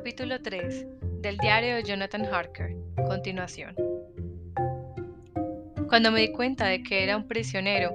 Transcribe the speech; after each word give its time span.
Capítulo 0.00 0.40
3 0.40 0.86
del 1.20 1.36
diario 1.36 1.74
de 1.76 1.82
Jonathan 1.82 2.24
Harker. 2.24 2.74
Continuación. 3.06 3.74
Cuando 5.90 6.10
me 6.10 6.20
di 6.20 6.32
cuenta 6.32 6.68
de 6.68 6.82
que 6.82 7.04
era 7.04 7.18
un 7.18 7.28
prisionero, 7.28 7.92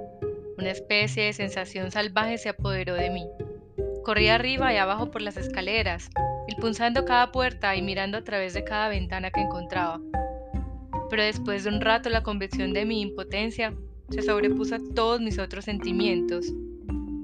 una 0.56 0.70
especie 0.70 1.24
de 1.24 1.32
sensación 1.32 1.90
salvaje 1.90 2.38
se 2.38 2.50
apoderó 2.50 2.94
de 2.94 3.10
mí. 3.10 3.26
Corrí 4.04 4.28
arriba 4.28 4.72
y 4.72 4.76
abajo 4.76 5.10
por 5.10 5.20
las 5.20 5.36
escaleras, 5.36 6.08
impulsando 6.46 7.04
cada 7.04 7.32
puerta 7.32 7.74
y 7.74 7.82
mirando 7.82 8.18
a 8.18 8.22
través 8.22 8.54
de 8.54 8.62
cada 8.62 8.88
ventana 8.88 9.32
que 9.32 9.40
encontraba. 9.40 10.00
Pero 11.10 11.24
después 11.24 11.64
de 11.64 11.70
un 11.70 11.80
rato 11.80 12.08
la 12.08 12.22
convicción 12.22 12.72
de 12.72 12.84
mi 12.84 13.00
impotencia 13.00 13.74
se 14.10 14.22
sobrepuso 14.22 14.76
a 14.76 14.80
todos 14.94 15.20
mis 15.20 15.40
otros 15.40 15.64
sentimientos. 15.64 16.52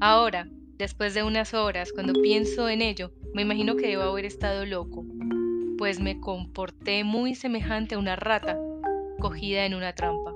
Ahora, 0.00 0.48
después 0.82 1.14
de 1.14 1.22
unas 1.22 1.54
horas, 1.54 1.92
cuando 1.92 2.12
pienso 2.20 2.68
en 2.68 2.82
ello, 2.82 3.12
me 3.34 3.42
imagino 3.42 3.76
que 3.76 3.86
debo 3.86 4.02
haber 4.02 4.24
estado 4.24 4.66
loco, 4.66 5.04
pues 5.78 6.00
me 6.00 6.18
comporté 6.18 7.04
muy 7.04 7.36
semejante 7.36 7.94
a 7.94 7.98
una 7.98 8.16
rata 8.16 8.58
cogida 9.20 9.64
en 9.64 9.74
una 9.74 9.94
trampa. 9.94 10.34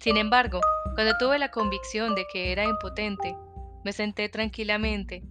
Sin 0.00 0.18
embargo, 0.18 0.60
cuando 0.94 1.14
tuve 1.18 1.38
la 1.38 1.50
convicción 1.50 2.14
de 2.14 2.26
que 2.30 2.52
era 2.52 2.64
impotente, 2.64 3.34
me 3.82 3.94
senté 3.94 4.28
tranquilamente, 4.28 5.22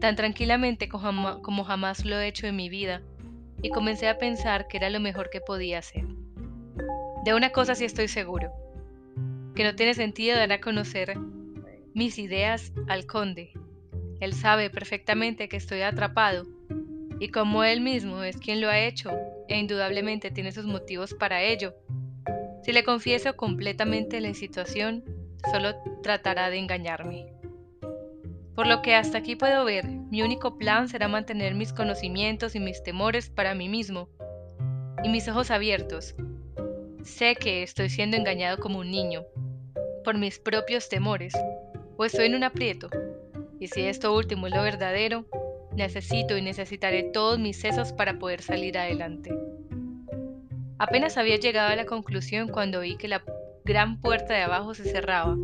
tan 0.00 0.16
tranquilamente 0.16 0.88
como 0.88 1.64
jamás 1.64 2.04
lo 2.04 2.18
he 2.18 2.26
hecho 2.26 2.48
en 2.48 2.56
mi 2.56 2.68
vida, 2.68 3.00
y 3.62 3.70
comencé 3.70 4.08
a 4.08 4.18
pensar 4.18 4.66
que 4.66 4.78
era 4.78 4.90
lo 4.90 4.98
mejor 4.98 5.30
que 5.30 5.40
podía 5.40 5.78
hacer. 5.78 6.04
De 7.24 7.32
una 7.32 7.50
cosa 7.50 7.76
sí 7.76 7.84
estoy 7.84 8.08
seguro, 8.08 8.50
que 9.54 9.62
no 9.62 9.76
tiene 9.76 9.94
sentido 9.94 10.36
dar 10.36 10.50
a 10.50 10.60
conocer 10.60 11.16
mis 11.94 12.18
ideas 12.18 12.72
al 12.88 13.06
conde. 13.06 13.52
Él 14.20 14.34
sabe 14.34 14.70
perfectamente 14.70 15.48
que 15.48 15.56
estoy 15.56 15.82
atrapado, 15.82 16.46
y 17.18 17.28
como 17.28 17.64
él 17.64 17.80
mismo 17.80 18.22
es 18.22 18.36
quien 18.36 18.60
lo 18.60 18.68
ha 18.68 18.80
hecho, 18.80 19.10
e 19.48 19.58
indudablemente 19.58 20.30
tiene 20.30 20.52
sus 20.52 20.66
motivos 20.66 21.14
para 21.14 21.42
ello, 21.42 21.74
si 22.62 22.72
le 22.72 22.84
confieso 22.84 23.36
completamente 23.36 24.20
la 24.20 24.34
situación, 24.34 25.02
solo 25.50 25.74
tratará 26.02 26.50
de 26.50 26.58
engañarme. 26.58 27.32
Por 28.54 28.66
lo 28.66 28.82
que 28.82 28.94
hasta 28.94 29.18
aquí 29.18 29.34
puedo 29.34 29.64
ver, 29.64 29.86
mi 29.86 30.22
único 30.22 30.58
plan 30.58 30.88
será 30.88 31.08
mantener 31.08 31.54
mis 31.54 31.72
conocimientos 31.72 32.54
y 32.54 32.60
mis 32.60 32.82
temores 32.82 33.30
para 33.30 33.54
mí 33.54 33.68
mismo, 33.68 34.10
y 35.02 35.08
mis 35.08 35.26
ojos 35.28 35.50
abiertos. 35.50 36.14
Sé 37.02 37.34
que 37.34 37.62
estoy 37.62 37.88
siendo 37.88 38.18
engañado 38.18 38.58
como 38.58 38.80
un 38.80 38.90
niño, 38.90 39.24
por 40.04 40.18
mis 40.18 40.38
propios 40.38 40.90
temores, 40.90 41.32
o 42.00 42.04
estoy 42.06 42.28
en 42.28 42.34
un 42.34 42.44
aprieto, 42.44 42.88
y 43.58 43.68
si 43.68 43.82
esto 43.82 44.16
último 44.16 44.46
es 44.46 44.54
lo 44.54 44.62
verdadero, 44.62 45.26
necesito 45.76 46.34
y 46.38 46.40
necesitaré 46.40 47.02
todos 47.02 47.38
mis 47.38 47.60
sesos 47.60 47.92
para 47.92 48.18
poder 48.18 48.40
salir 48.40 48.78
adelante. 48.78 49.30
Apenas 50.78 51.18
había 51.18 51.36
llegado 51.36 51.68
a 51.68 51.76
la 51.76 51.84
conclusión 51.84 52.48
cuando 52.48 52.80
vi 52.80 52.96
que 52.96 53.06
la 53.06 53.22
gran 53.66 54.00
puerta 54.00 54.32
de 54.32 54.40
abajo 54.40 54.72
se 54.72 54.84
cerraba, 54.84 55.36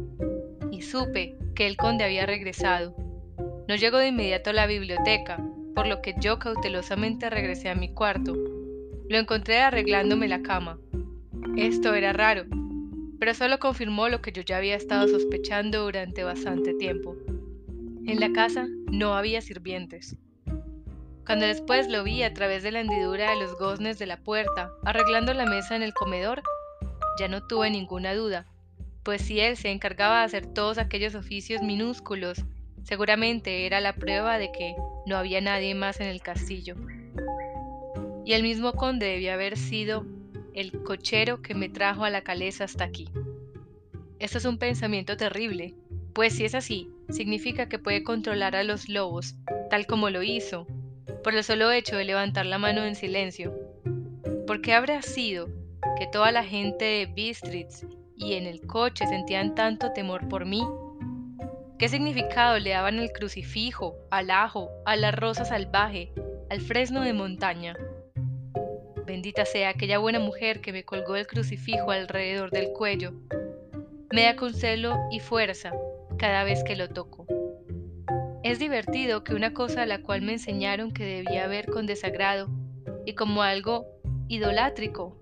y 0.70 0.80
supe 0.80 1.36
que 1.54 1.66
el 1.66 1.76
conde 1.76 2.04
había 2.04 2.24
regresado. 2.24 2.96
No 3.68 3.74
llegó 3.74 3.98
de 3.98 4.08
inmediato 4.08 4.48
a 4.48 4.54
la 4.54 4.66
biblioteca, 4.66 5.38
por 5.74 5.86
lo 5.86 6.00
que 6.00 6.14
yo 6.18 6.38
cautelosamente 6.38 7.28
regresé 7.28 7.68
a 7.68 7.74
mi 7.74 7.92
cuarto. 7.92 8.34
Lo 9.10 9.18
encontré 9.18 9.58
arreglándome 9.58 10.26
la 10.26 10.40
cama. 10.40 10.78
Esto 11.54 11.92
era 11.92 12.14
raro, 12.14 12.46
pero 13.18 13.34
solo 13.34 13.58
confirmó 13.58 14.08
lo 14.08 14.20
que 14.20 14.32
yo 14.32 14.42
ya 14.42 14.58
había 14.58 14.76
estado 14.76 15.08
sospechando 15.08 15.82
durante 15.84 16.24
bastante 16.24 16.74
tiempo. 16.74 17.16
En 18.06 18.20
la 18.20 18.32
casa 18.32 18.66
no 18.90 19.14
había 19.14 19.40
sirvientes. 19.40 20.16
Cuando 21.26 21.46
después 21.46 21.88
lo 21.88 22.04
vi 22.04 22.22
a 22.22 22.32
través 22.32 22.62
de 22.62 22.70
la 22.70 22.80
hendidura 22.80 23.30
de 23.30 23.40
los 23.40 23.58
goznes 23.58 23.98
de 23.98 24.06
la 24.06 24.18
puerta, 24.18 24.70
arreglando 24.84 25.34
la 25.34 25.44
mesa 25.44 25.74
en 25.74 25.82
el 25.82 25.92
comedor, 25.92 26.42
ya 27.18 27.26
no 27.26 27.44
tuve 27.46 27.68
ninguna 27.70 28.14
duda, 28.14 28.46
pues 29.02 29.22
si 29.22 29.40
él 29.40 29.56
se 29.56 29.70
encargaba 29.70 30.20
de 30.20 30.24
hacer 30.24 30.46
todos 30.46 30.78
aquellos 30.78 31.14
oficios 31.14 31.62
minúsculos, 31.62 32.44
seguramente 32.84 33.66
era 33.66 33.80
la 33.80 33.94
prueba 33.94 34.38
de 34.38 34.52
que 34.52 34.76
no 35.06 35.16
había 35.16 35.40
nadie 35.40 35.74
más 35.74 36.00
en 36.00 36.06
el 36.06 36.22
castillo. 36.22 36.76
Y 38.24 38.32
el 38.32 38.42
mismo 38.42 38.72
conde 38.72 39.06
debía 39.06 39.34
haber 39.34 39.56
sido 39.56 40.04
el 40.56 40.72
cochero 40.82 41.42
que 41.42 41.54
me 41.54 41.68
trajo 41.68 42.04
a 42.04 42.10
la 42.10 42.22
caleza 42.22 42.64
hasta 42.64 42.84
aquí. 42.84 43.10
Esto 44.18 44.38
es 44.38 44.46
un 44.46 44.56
pensamiento 44.56 45.18
terrible, 45.18 45.74
pues 46.14 46.32
si 46.32 46.46
es 46.46 46.54
así, 46.54 46.90
significa 47.10 47.68
que 47.68 47.78
puede 47.78 48.02
controlar 48.02 48.56
a 48.56 48.64
los 48.64 48.88
lobos, 48.88 49.34
tal 49.68 49.86
como 49.86 50.08
lo 50.08 50.22
hizo, 50.22 50.66
por 51.22 51.34
el 51.34 51.44
solo 51.44 51.70
hecho 51.70 51.96
de 51.96 52.06
levantar 52.06 52.46
la 52.46 52.56
mano 52.56 52.84
en 52.86 52.94
silencio. 52.94 53.52
¿Por 54.46 54.62
qué 54.62 54.72
habrá 54.72 55.02
sido 55.02 55.48
que 55.98 56.06
toda 56.06 56.32
la 56.32 56.42
gente 56.42 56.86
de 56.86 57.06
Bistritz 57.06 57.84
y 58.16 58.32
en 58.32 58.46
el 58.46 58.62
coche 58.62 59.06
sentían 59.06 59.54
tanto 59.54 59.92
temor 59.92 60.26
por 60.26 60.46
mí? 60.46 60.66
¿Qué 61.78 61.90
significado 61.90 62.58
le 62.58 62.70
daban 62.70 62.98
al 62.98 63.12
crucifijo, 63.12 63.94
al 64.10 64.30
ajo, 64.30 64.70
a 64.86 64.96
la 64.96 65.10
rosa 65.10 65.44
salvaje, 65.44 66.14
al 66.48 66.62
fresno 66.62 67.02
de 67.02 67.12
montaña? 67.12 67.76
Bendita 69.06 69.44
sea 69.44 69.68
aquella 69.68 69.98
buena 69.98 70.18
mujer 70.18 70.60
que 70.60 70.72
me 70.72 70.84
colgó 70.84 71.14
el 71.14 71.28
crucifijo 71.28 71.92
alrededor 71.92 72.50
del 72.50 72.72
cuello. 72.72 73.12
Me 74.12 74.24
da 74.24 74.34
consuelo 74.34 74.96
y 75.12 75.20
fuerza 75.20 75.72
cada 76.18 76.42
vez 76.42 76.64
que 76.64 76.74
lo 76.74 76.88
toco. 76.88 77.24
Es 78.42 78.58
divertido 78.58 79.22
que 79.22 79.34
una 79.34 79.54
cosa 79.54 79.82
a 79.82 79.86
la 79.86 80.02
cual 80.02 80.22
me 80.22 80.32
enseñaron 80.32 80.92
que 80.92 81.04
debía 81.04 81.46
ver 81.46 81.66
con 81.66 81.86
desagrado 81.86 82.48
y 83.04 83.14
como 83.14 83.42
algo 83.42 83.86
idolátrico 84.26 85.16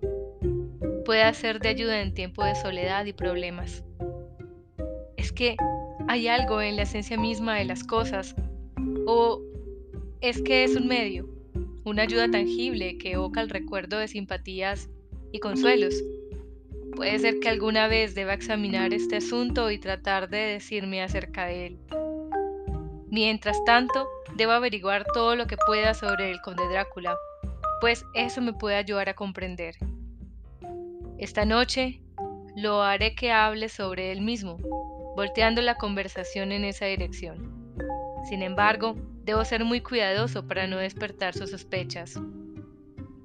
pueda 1.05 1.31
ser 1.33 1.59
de 1.59 1.69
ayuda 1.69 2.01
en 2.01 2.15
tiempo 2.15 2.43
de 2.43 2.55
soledad 2.55 3.05
y 3.05 3.13
problemas. 3.13 3.83
Es 5.15 5.31
que 5.31 5.57
hay 6.07 6.27
algo 6.27 6.59
en 6.59 6.75
la 6.75 6.83
esencia 6.83 7.17
misma 7.17 7.57
de 7.57 7.65
las 7.65 7.83
cosas 7.83 8.35
o 9.05 9.43
es 10.21 10.41
que 10.41 10.63
es 10.63 10.75
un 10.75 10.87
medio, 10.87 11.29
una 11.85 12.01
ayuda 12.01 12.29
tangible 12.29 12.97
que 12.97 13.13
evoca 13.13 13.41
el 13.41 13.49
recuerdo 13.49 13.99
de 13.99 14.07
simpatías 14.07 14.89
y 15.31 15.39
consuelos. 15.39 15.93
Puede 16.95 17.19
ser 17.19 17.39
que 17.39 17.49
alguna 17.49 17.87
vez 17.87 18.15
deba 18.15 18.33
examinar 18.33 18.93
este 18.93 19.17
asunto 19.17 19.69
y 19.69 19.77
tratar 19.77 20.29
de 20.29 20.37
decirme 20.37 21.03
acerca 21.03 21.45
de 21.45 21.67
él. 21.67 21.79
Mientras 23.09 23.63
tanto, 23.65 24.09
debo 24.35 24.53
averiguar 24.53 25.05
todo 25.13 25.35
lo 25.35 25.45
que 25.45 25.57
pueda 25.67 25.93
sobre 25.93 26.31
el 26.31 26.41
conde 26.41 26.67
Drácula, 26.69 27.15
pues 27.81 28.03
eso 28.15 28.41
me 28.41 28.53
puede 28.53 28.77
ayudar 28.77 29.09
a 29.09 29.13
comprender. 29.13 29.75
Esta 31.19 31.45
noche 31.45 32.01
lo 32.55 32.81
haré 32.81 33.13
que 33.13 33.31
hable 33.31 33.69
sobre 33.69 34.11
él 34.11 34.21
mismo, 34.21 34.57
volteando 35.15 35.61
la 35.61 35.75
conversación 35.75 36.51
en 36.51 36.65
esa 36.65 36.85
dirección. 36.87 37.53
Sin 38.25 38.41
embargo, 38.41 38.95
debo 39.23 39.45
ser 39.45 39.63
muy 39.63 39.81
cuidadoso 39.81 40.47
para 40.47 40.67
no 40.67 40.77
despertar 40.77 41.33
sus 41.33 41.51
sospechas. 41.51 42.19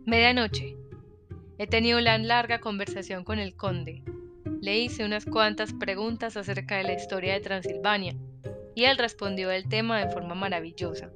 Medianoche. 0.05 0.77
He 1.59 1.67
tenido 1.67 1.99
una 1.99 2.17
larga 2.19 2.61
conversación 2.61 3.25
con 3.25 3.39
el 3.39 3.55
conde. 3.55 4.03
Le 4.61 4.79
hice 4.79 5.05
unas 5.05 5.25
cuantas 5.25 5.73
preguntas 5.73 6.37
acerca 6.37 6.77
de 6.77 6.85
la 6.85 6.93
historia 6.95 7.35
de 7.35 7.41
Transilvania 7.41 8.15
y 8.75 8.85
él 8.85 8.99
respondió 8.99 9.51
el 9.51 9.69
tema 9.69 10.01
de 10.01 10.11
forma 10.11 10.35
maravillosa. 10.35 11.11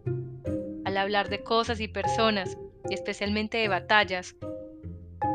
Al 0.84 0.96
hablar 0.96 1.28
de 1.28 1.42
cosas 1.42 1.80
y 1.80 1.88
personas, 1.88 2.56
y 2.88 2.94
especialmente 2.94 3.58
de 3.58 3.68
batallas, 3.68 4.36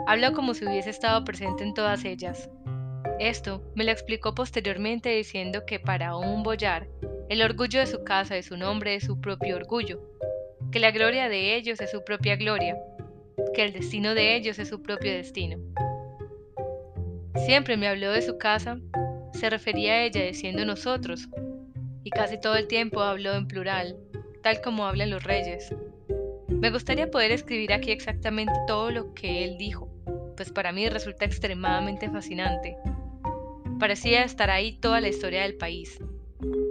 habló 0.07 0.33
como 0.33 0.53
si 0.53 0.65
hubiese 0.65 0.89
estado 0.89 1.23
presente 1.23 1.63
en 1.63 1.73
todas 1.73 2.05
ellas. 2.05 2.49
Esto 3.19 3.63
me 3.75 3.83
lo 3.83 3.91
explicó 3.91 4.33
posteriormente 4.33 5.09
diciendo 5.09 5.65
que 5.65 5.79
para 5.79 6.15
un 6.15 6.43
boyar, 6.43 6.87
el 7.29 7.43
orgullo 7.43 7.79
de 7.79 7.85
su 7.85 8.03
casa 8.03 8.39
y 8.39 8.43
su 8.43 8.57
nombre 8.57 8.95
es 8.95 9.03
su 9.03 9.21
propio 9.21 9.55
orgullo, 9.55 10.01
que 10.71 10.79
la 10.79 10.89
gloria 10.89 11.29
de 11.29 11.55
ellos 11.55 11.79
es 11.79 11.91
su 11.91 12.03
propia 12.03 12.35
gloria, 12.35 12.75
que 13.53 13.63
el 13.63 13.71
destino 13.71 14.15
de 14.15 14.35
ellos 14.35 14.57
es 14.57 14.69
su 14.69 14.81
propio 14.81 15.11
destino. 15.11 15.57
Siempre 17.45 17.77
me 17.77 17.87
habló 17.87 18.11
de 18.11 18.23
su 18.23 18.39
casa, 18.39 18.79
se 19.33 19.47
refería 19.47 19.93
a 19.93 20.03
ella 20.05 20.23
diciendo 20.23 20.65
nosotros, 20.65 21.29
y 22.03 22.09
casi 22.09 22.41
todo 22.41 22.55
el 22.55 22.67
tiempo 22.67 23.01
habló 23.01 23.33
en 23.35 23.47
plural, 23.47 23.95
tal 24.41 24.59
como 24.61 24.87
hablan 24.87 25.11
los 25.11 25.23
reyes. 25.23 25.73
Me 26.47 26.71
gustaría 26.71 27.11
poder 27.11 27.31
escribir 27.31 27.71
aquí 27.73 27.91
exactamente 27.91 28.53
todo 28.65 28.89
lo 28.89 29.13
que 29.13 29.43
él 29.43 29.57
dijo, 29.59 29.87
pues 30.35 30.51
para 30.51 30.71
mí 30.71 30.89
resulta 30.89 31.25
extremadamente 31.25 32.09
fascinante. 32.09 32.75
Parecía 33.79 34.23
estar 34.23 34.49
ahí 34.49 34.79
toda 34.79 34.99
la 34.99 35.09
historia 35.09 35.43
del 35.43 35.55
país. 35.55 35.99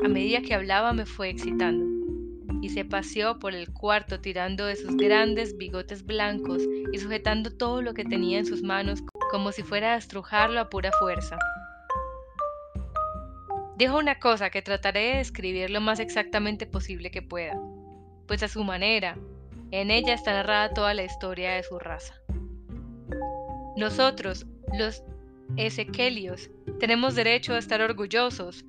A 0.05 0.09
medida 0.09 0.41
que 0.41 0.55
hablaba 0.55 0.93
me 0.93 1.05
fue 1.05 1.29
excitando, 1.29 1.85
y 2.63 2.71
se 2.71 2.85
paseó 2.85 3.39
por 3.39 3.55
el 3.55 3.73
cuarto 3.73 4.21
tirando 4.21 4.65
de 4.67 4.77
sus 4.77 4.97
grandes 4.97 5.57
bigotes 5.57 6.05
blancos 6.05 6.63
y 6.93 6.99
sujetando 6.99 7.51
todo 7.51 7.83
lo 7.83 7.95
que 7.95 8.05
tenía 8.05 8.39
en 8.39 8.47
sus 8.47 8.63
manos 8.63 9.03
como 9.31 9.53
si 9.53 9.63
fuera 9.63 9.95
a 9.95 9.99
estrujarlo 9.99 10.61
a 10.61 10.71
pura 10.71 10.91
fuerza. 10.93 11.39
Dijo 13.77 13.97
una 13.99 14.19
cosa 14.19 14.51
que 14.51 14.63
trataré 14.63 15.01
de 15.01 15.17
describir 15.19 15.71
lo 15.71 15.81
más 15.81 16.01
exactamente 16.01 16.67
posible 16.67 17.11
que 17.11 17.23
pueda, 17.23 17.61
pues 18.27 18.43
a 18.43 18.49
su 18.49 18.65
manera, 18.65 19.17
En 19.71 19.91
ella 19.91 20.15
está 20.15 20.33
narrada 20.33 20.73
toda 20.73 20.95
la 20.95 21.05
historia 21.05 21.53
de 21.53 21.63
su 21.63 21.79
raza. 21.79 22.15
Nosotros, 23.77 24.47
los 24.73 25.05
Ezequelios, 25.59 26.51
tenemos 26.81 27.15
derecho 27.15 27.53
a 27.53 27.59
estar 27.59 27.83
orgullosos, 27.83 28.65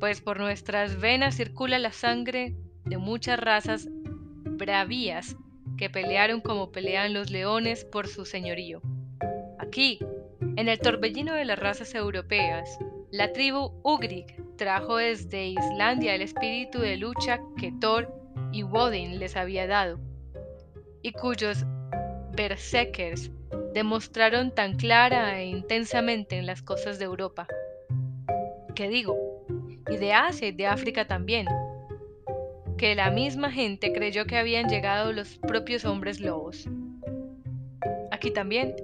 pues 0.00 0.22
por 0.22 0.40
nuestras 0.40 0.98
venas 0.98 1.36
circula 1.36 1.78
la 1.78 1.92
sangre 1.92 2.54
de 2.86 2.96
muchas 2.96 3.38
razas 3.38 3.86
bravías 3.90 5.36
que 5.76 5.90
pelearon 5.90 6.40
como 6.40 6.72
pelean 6.72 7.12
los 7.12 7.30
leones 7.30 7.84
por 7.84 8.08
su 8.08 8.24
señorío. 8.24 8.80
Aquí, 9.58 9.98
en 10.56 10.68
el 10.68 10.78
torbellino 10.78 11.34
de 11.34 11.44
las 11.44 11.58
razas 11.58 11.94
europeas, 11.94 12.78
la 13.10 13.32
tribu 13.32 13.72
Ugrik 13.84 14.56
trajo 14.56 14.96
desde 14.96 15.48
Islandia 15.48 16.14
el 16.14 16.22
espíritu 16.22 16.80
de 16.80 16.96
lucha 16.96 17.40
que 17.58 17.72
Thor 17.80 18.12
y 18.52 18.62
Woden 18.62 19.18
les 19.18 19.36
había 19.36 19.66
dado, 19.66 19.98
y 21.02 21.12
cuyos 21.12 21.64
berserkers 22.32 23.30
demostraron 23.74 24.54
tan 24.54 24.76
clara 24.76 25.40
e 25.40 25.46
intensamente 25.46 26.36
en 26.36 26.46
las 26.46 26.62
costas 26.62 26.98
de 26.98 27.04
Europa. 27.04 27.46
¿Qué 28.74 28.88
digo? 28.88 29.29
Y 29.88 29.96
de 29.96 30.12
Asia 30.12 30.48
y 30.48 30.52
de 30.52 30.66
África 30.66 31.06
también, 31.06 31.46
que 32.76 32.94
la 32.94 33.10
misma 33.10 33.50
gente 33.50 33.92
creyó 33.92 34.24
que 34.26 34.38
habían 34.38 34.68
llegado 34.68 35.12
los 35.12 35.36
propios 35.38 35.84
hombres 35.84 36.20
lobos. 36.20 36.68
Aquí 38.10 38.30
también, 38.30 38.74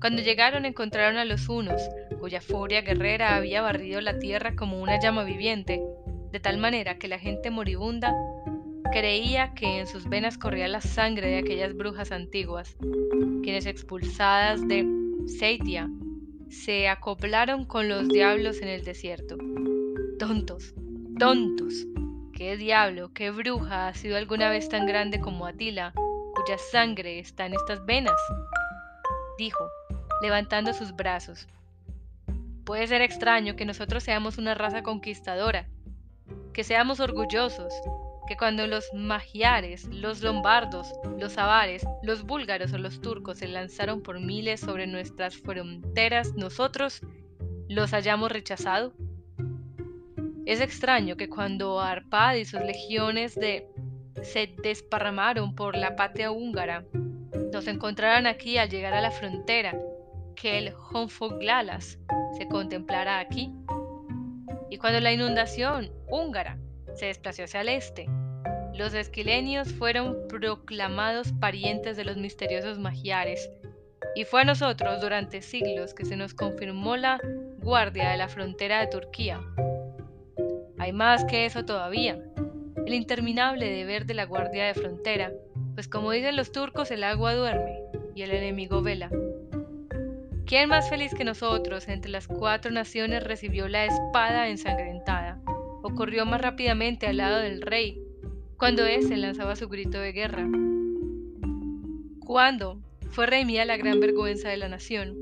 cuando 0.00 0.22
llegaron 0.22 0.64
encontraron 0.64 1.16
a 1.18 1.24
los 1.24 1.48
unos, 1.48 1.82
cuya 2.20 2.40
furia 2.40 2.82
guerrera 2.82 3.36
había 3.36 3.60
barrido 3.60 4.00
la 4.00 4.18
tierra 4.18 4.54
como 4.54 4.80
una 4.80 5.00
llama 5.00 5.24
viviente, 5.24 5.82
de 6.30 6.40
tal 6.40 6.58
manera 6.58 6.98
que 6.98 7.08
la 7.08 7.18
gente 7.18 7.50
moribunda 7.50 8.14
creía 8.92 9.52
que 9.54 9.80
en 9.80 9.86
sus 9.86 10.08
venas 10.08 10.38
corría 10.38 10.68
la 10.68 10.80
sangre 10.80 11.28
de 11.28 11.38
aquellas 11.38 11.74
brujas 11.74 12.12
antiguas, 12.12 12.76
quienes 13.42 13.66
expulsadas 13.66 14.66
de 14.66 14.86
Seitia 15.26 15.88
se 16.48 16.88
acoplaron 16.88 17.64
con 17.64 17.88
los 17.88 18.08
diablos 18.08 18.60
en 18.62 18.68
el 18.68 18.84
desierto. 18.84 19.36
Tontos, 20.20 20.74
tontos. 21.18 21.86
¿Qué 22.34 22.58
diablo, 22.58 23.10
qué 23.14 23.30
bruja 23.30 23.88
ha 23.88 23.94
sido 23.94 24.18
alguna 24.18 24.50
vez 24.50 24.68
tan 24.68 24.84
grande 24.84 25.18
como 25.18 25.46
Atila, 25.46 25.94
cuya 25.94 26.58
sangre 26.58 27.18
está 27.18 27.46
en 27.46 27.54
estas 27.54 27.86
venas? 27.86 28.20
Dijo, 29.38 29.66
levantando 30.20 30.74
sus 30.74 30.94
brazos. 30.94 31.48
Puede 32.66 32.86
ser 32.86 33.00
extraño 33.00 33.56
que 33.56 33.64
nosotros 33.64 34.04
seamos 34.04 34.36
una 34.36 34.54
raza 34.54 34.82
conquistadora, 34.82 35.66
que 36.52 36.64
seamos 36.64 37.00
orgullosos, 37.00 37.72
que 38.28 38.36
cuando 38.36 38.66
los 38.66 38.92
magiares, 38.92 39.86
los 39.86 40.20
lombardos, 40.20 40.92
los 41.18 41.38
avares, 41.38 41.86
los 42.02 42.24
búlgaros 42.24 42.74
o 42.74 42.78
los 42.78 43.00
turcos 43.00 43.38
se 43.38 43.48
lanzaron 43.48 44.02
por 44.02 44.20
miles 44.20 44.60
sobre 44.60 44.86
nuestras 44.86 45.38
fronteras, 45.38 46.34
nosotros 46.34 47.00
los 47.70 47.94
hayamos 47.94 48.30
rechazado? 48.30 48.92
Es 50.50 50.60
extraño 50.60 51.16
que 51.16 51.28
cuando 51.28 51.78
Arpad 51.78 52.34
y 52.34 52.44
sus 52.44 52.60
legiones 52.62 53.34
se 53.34 54.54
desparramaron 54.64 55.54
por 55.54 55.76
la 55.76 55.94
patria 55.94 56.32
húngara, 56.32 56.84
nos 57.52 57.68
encontraran 57.68 58.26
aquí 58.26 58.58
al 58.58 58.68
llegar 58.68 58.92
a 58.92 59.00
la 59.00 59.12
frontera, 59.12 59.78
que 60.34 60.58
el 60.58 60.74
Honfoglalas 60.92 62.00
se 62.36 62.48
contemplara 62.48 63.20
aquí. 63.20 63.54
Y 64.70 64.78
cuando 64.78 64.98
la 64.98 65.12
inundación 65.12 65.92
húngara 66.08 66.58
se 66.94 67.06
desplazó 67.06 67.44
hacia 67.44 67.60
el 67.60 67.68
este, 67.68 68.08
los 68.74 68.92
esquilenios 68.92 69.72
fueron 69.72 70.16
proclamados 70.28 71.30
parientes 71.30 71.96
de 71.96 72.02
los 72.02 72.16
misteriosos 72.16 72.76
magiares, 72.76 73.48
y 74.16 74.24
fue 74.24 74.40
a 74.40 74.46
nosotros 74.46 75.00
durante 75.00 75.42
siglos 75.42 75.94
que 75.94 76.04
se 76.04 76.16
nos 76.16 76.34
confirmó 76.34 76.96
la 76.96 77.20
guardia 77.58 78.10
de 78.10 78.16
la 78.16 78.26
frontera 78.26 78.80
de 78.80 78.88
Turquía. 78.88 79.40
Hay 80.80 80.94
más 80.94 81.26
que 81.26 81.44
eso 81.44 81.66
todavía, 81.66 82.18
el 82.86 82.94
interminable 82.94 83.68
deber 83.68 84.06
de 84.06 84.14
la 84.14 84.24
guardia 84.24 84.64
de 84.64 84.72
frontera, 84.72 85.30
pues 85.74 85.88
como 85.88 86.10
dicen 86.10 86.36
los 86.36 86.52
turcos 86.52 86.90
el 86.90 87.04
agua 87.04 87.34
duerme 87.34 87.80
y 88.14 88.22
el 88.22 88.30
enemigo 88.30 88.80
vela. 88.80 89.10
¿Quién 90.46 90.70
más 90.70 90.88
feliz 90.88 91.12
que 91.14 91.22
nosotros 91.22 91.86
entre 91.86 92.10
las 92.10 92.26
cuatro 92.26 92.70
naciones 92.70 93.22
recibió 93.22 93.68
la 93.68 93.84
espada 93.84 94.48
ensangrentada? 94.48 95.38
O 95.82 95.94
corrió 95.94 96.24
más 96.24 96.40
rápidamente 96.40 97.06
al 97.06 97.18
lado 97.18 97.40
del 97.40 97.60
rey 97.60 98.00
cuando 98.56 98.86
éste 98.86 99.18
lanzaba 99.18 99.56
su 99.56 99.68
grito 99.68 100.00
de 100.00 100.12
guerra. 100.12 100.48
Cuando 102.20 102.80
fue 103.10 103.26
remía 103.26 103.66
la 103.66 103.76
gran 103.76 104.00
vergüenza 104.00 104.48
de 104.48 104.56
la 104.56 104.70
nación, 104.70 105.20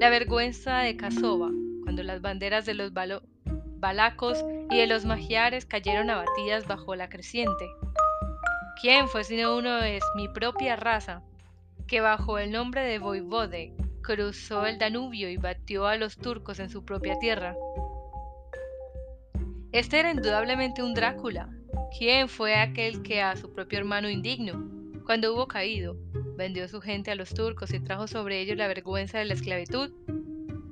la 0.00 0.08
vergüenza 0.08 0.78
de 0.78 0.96
Casova, 0.96 1.50
cuando 1.82 2.02
las 2.02 2.22
banderas 2.22 2.64
de 2.64 2.72
los 2.72 2.94
balacos 3.78 4.44
y 4.70 4.78
de 4.78 4.86
los 4.86 5.04
magiares 5.04 5.66
cayeron 5.66 6.10
abatidas 6.10 6.66
bajo 6.66 6.94
la 6.94 7.08
creciente. 7.08 7.70
¿Quién 8.80 9.08
fue 9.08 9.24
sino 9.24 9.56
uno 9.56 9.76
de 9.76 10.00
mi 10.14 10.28
propia 10.28 10.76
raza, 10.76 11.22
que 11.86 12.00
bajo 12.00 12.38
el 12.38 12.52
nombre 12.52 12.82
de 12.82 12.98
Voivode 12.98 13.72
cruzó 14.02 14.66
el 14.66 14.78
Danubio 14.78 15.28
y 15.28 15.36
batió 15.36 15.86
a 15.86 15.96
los 15.96 16.16
turcos 16.16 16.60
en 16.60 16.70
su 16.70 16.84
propia 16.84 17.18
tierra? 17.18 17.56
Este 19.72 19.98
era 19.98 20.10
indudablemente 20.10 20.82
un 20.82 20.94
Drácula, 20.94 21.50
¿Quién 21.96 22.28
fue 22.28 22.54
aquel 22.54 23.02
que 23.02 23.22
a 23.22 23.36
su 23.36 23.52
propio 23.52 23.78
hermano 23.78 24.10
indigno, 24.10 24.62
cuando 25.04 25.32
hubo 25.32 25.48
caído, 25.48 25.96
vendió 26.36 26.68
su 26.68 26.80
gente 26.80 27.10
a 27.10 27.14
los 27.14 27.32
turcos 27.32 27.72
y 27.72 27.80
trajo 27.80 28.06
sobre 28.06 28.40
ellos 28.40 28.58
la 28.58 28.68
vergüenza 28.68 29.18
de 29.18 29.24
la 29.24 29.34
esclavitud? 29.34 29.90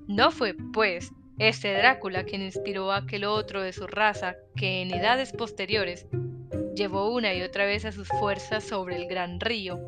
No 0.07 0.31
fue, 0.31 0.55
pues, 0.73 1.13
este 1.39 1.75
Drácula 1.75 2.25
quien 2.25 2.43
inspiró 2.43 2.91
a 2.93 2.99
aquel 2.99 3.25
otro 3.25 3.63
de 3.63 3.73
su 3.73 3.87
raza 3.87 4.37
que 4.57 4.81
en 4.83 4.95
edades 4.95 5.33
posteriores 5.33 6.07
llevó 6.75 7.13
una 7.13 7.35
y 7.35 7.43
otra 7.43 7.67
vez 7.67 7.85
a 7.85 7.93
sus 7.93 8.09
fuerzas 8.09 8.65
sobre 8.65 8.97
el 8.97 9.07
gran 9.07 9.41
río 9.41 9.79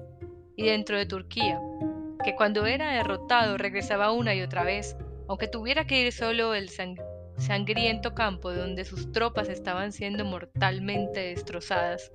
y 0.57 0.65
dentro 0.65 0.99
de 0.99 1.07
Turquía, 1.07 1.61
que 2.25 2.35
cuando 2.35 2.67
era 2.67 2.93
derrotado 2.93 3.57
regresaba 3.57 4.13
una 4.13 4.35
y 4.35 4.43
otra 4.43 4.65
vez, 4.65 4.97
aunque 5.29 5.49
tuviera 5.49 5.87
que 5.87 6.07
ir 6.07 6.13
solo 6.13 6.55
el 6.55 6.69
sang 6.69 6.97
sangriento 7.39 8.15
campo 8.15 8.53
donde 8.53 8.85
sus 8.85 9.13
tropas 9.13 9.49
estaban 9.49 9.93
siendo 9.93 10.25
mortalmente 10.25 11.21
destrozadas, 11.21 12.11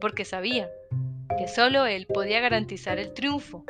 porque 0.00 0.24
sabía 0.24 0.70
que 1.36 1.46
solo 1.46 1.84
él 1.86 2.06
podía 2.06 2.40
garantizar 2.40 2.98
el 2.98 3.12
triunfo. 3.12 3.64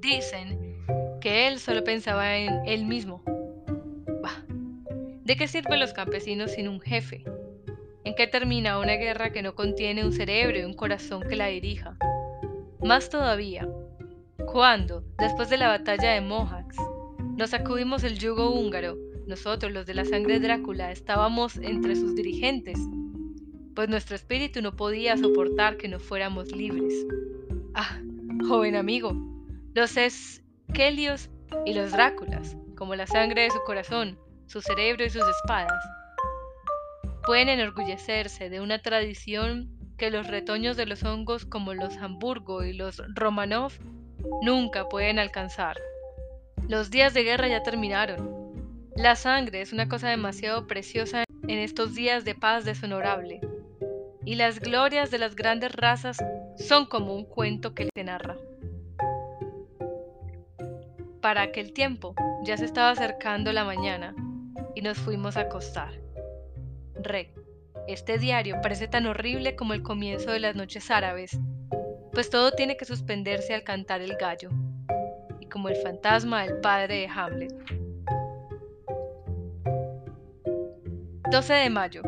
Dicen 0.00 0.58
que 1.20 1.46
él 1.46 1.60
solo 1.60 1.84
pensaba 1.84 2.36
en 2.36 2.66
él 2.66 2.84
mismo. 2.84 3.22
¿De 5.28 5.36
qué 5.36 5.46
sirven 5.46 5.78
los 5.78 5.92
campesinos 5.92 6.52
sin 6.52 6.68
un 6.68 6.80
jefe? 6.80 7.22
¿En 8.04 8.14
qué 8.14 8.26
termina 8.26 8.78
una 8.78 8.94
guerra 8.94 9.30
que 9.30 9.42
no 9.42 9.54
contiene 9.54 10.02
un 10.02 10.14
cerebro 10.14 10.58
y 10.58 10.62
un 10.62 10.72
corazón 10.72 11.22
que 11.28 11.36
la 11.36 11.48
dirija? 11.48 11.98
Más 12.82 13.10
todavía, 13.10 13.68
cuando, 14.46 15.04
después 15.18 15.50
de 15.50 15.58
la 15.58 15.68
batalla 15.68 16.12
de 16.12 16.22
Mohacs, 16.22 16.78
nos 17.36 17.50
sacudimos 17.50 18.04
el 18.04 18.18
yugo 18.18 18.52
húngaro 18.52 18.96
nosotros, 19.26 19.70
los 19.70 19.84
de 19.84 19.92
la 19.92 20.06
sangre 20.06 20.40
Drácula, 20.40 20.90
estábamos 20.90 21.58
entre 21.58 21.94
sus 21.94 22.14
dirigentes, 22.14 22.78
pues 23.74 23.90
nuestro 23.90 24.16
espíritu 24.16 24.62
no 24.62 24.76
podía 24.76 25.18
soportar 25.18 25.76
que 25.76 25.88
no 25.88 26.00
fuéramos 26.00 26.56
libres. 26.56 26.94
Ah, 27.74 28.00
joven 28.48 28.76
amigo, 28.76 29.12
los 29.74 29.98
Esquelios 29.98 31.28
y 31.66 31.74
los 31.74 31.92
Dráculas, 31.92 32.56
como 32.74 32.94
la 32.94 33.06
sangre 33.06 33.42
de 33.42 33.50
su 33.50 33.58
corazón, 33.66 34.18
su 34.48 34.62
cerebro 34.62 35.04
y 35.04 35.10
sus 35.10 35.22
espadas, 35.28 35.84
pueden 37.24 37.50
enorgullecerse 37.50 38.48
de 38.48 38.60
una 38.60 38.80
tradición 38.80 39.68
que 39.98 40.10
los 40.10 40.26
retoños 40.26 40.76
de 40.76 40.86
los 40.86 41.04
hongos 41.04 41.44
como 41.44 41.74
los 41.74 41.98
Hamburgo 41.98 42.64
y 42.64 42.72
los 42.72 43.02
Romanov 43.14 43.72
nunca 44.42 44.88
pueden 44.88 45.18
alcanzar. 45.18 45.76
Los 46.66 46.90
días 46.90 47.12
de 47.12 47.24
guerra 47.24 47.48
ya 47.48 47.62
terminaron, 47.62 48.38
la 48.96 49.16
sangre 49.16 49.60
es 49.60 49.72
una 49.72 49.88
cosa 49.88 50.08
demasiado 50.08 50.66
preciosa 50.66 51.24
en 51.46 51.58
estos 51.58 51.94
días 51.94 52.24
de 52.24 52.34
paz 52.34 52.64
deshonorable, 52.64 53.40
y 54.24 54.36
las 54.36 54.60
glorias 54.60 55.10
de 55.10 55.18
las 55.18 55.36
grandes 55.36 55.72
razas 55.72 56.16
son 56.56 56.86
como 56.86 57.14
un 57.14 57.24
cuento 57.24 57.74
que 57.74 57.88
se 57.94 58.04
narra. 58.04 58.36
Para 61.20 61.42
aquel 61.42 61.72
tiempo 61.72 62.14
ya 62.44 62.56
se 62.56 62.64
estaba 62.64 62.90
acercando 62.90 63.52
la 63.52 63.64
mañana 63.64 64.14
y 64.78 64.80
nos 64.80 64.96
fuimos 64.96 65.36
a 65.36 65.40
acostar. 65.40 65.92
Rey, 67.02 67.34
este 67.88 68.16
diario 68.16 68.60
parece 68.62 68.86
tan 68.86 69.06
horrible 69.06 69.56
como 69.56 69.74
el 69.74 69.82
comienzo 69.82 70.30
de 70.30 70.38
las 70.38 70.54
noches 70.54 70.88
árabes, 70.92 71.36
pues 72.12 72.30
todo 72.30 72.52
tiene 72.52 72.76
que 72.76 72.84
suspenderse 72.84 73.54
al 73.54 73.64
cantar 73.64 74.02
el 74.02 74.14
gallo, 74.14 74.50
y 75.40 75.46
como 75.46 75.68
el 75.68 75.74
fantasma 75.74 76.44
del 76.44 76.60
padre 76.60 76.94
de 76.94 77.08
Hamlet. 77.08 77.52
12 81.32 81.54
de 81.54 81.70
mayo. 81.70 82.02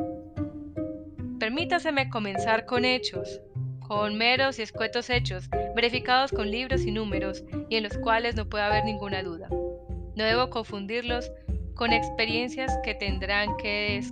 Permítaseme 1.41 2.09
comenzar 2.09 2.67
con 2.67 2.85
hechos, 2.85 3.41
con 3.81 4.17
meros 4.17 4.61
y 4.61 4.62
escuetos 4.62 5.11
hechos, 5.11 5.50
verificados 5.75 6.31
con 6.31 6.49
libros 6.49 6.83
y 6.83 6.93
números, 6.93 7.43
y 7.69 7.75
en 7.75 7.83
los 7.83 7.99
cuales 7.99 8.37
no 8.37 8.49
puede 8.49 8.62
haber 8.62 8.85
ninguna 8.85 9.25
duda. 9.25 9.49
No 9.49 10.25
debo 10.25 10.50
confundirlos 10.50 11.33
con 11.80 11.94
experiencias 11.94 12.78
que 12.84 12.94
tendrán 12.94 13.56
que 13.56 14.02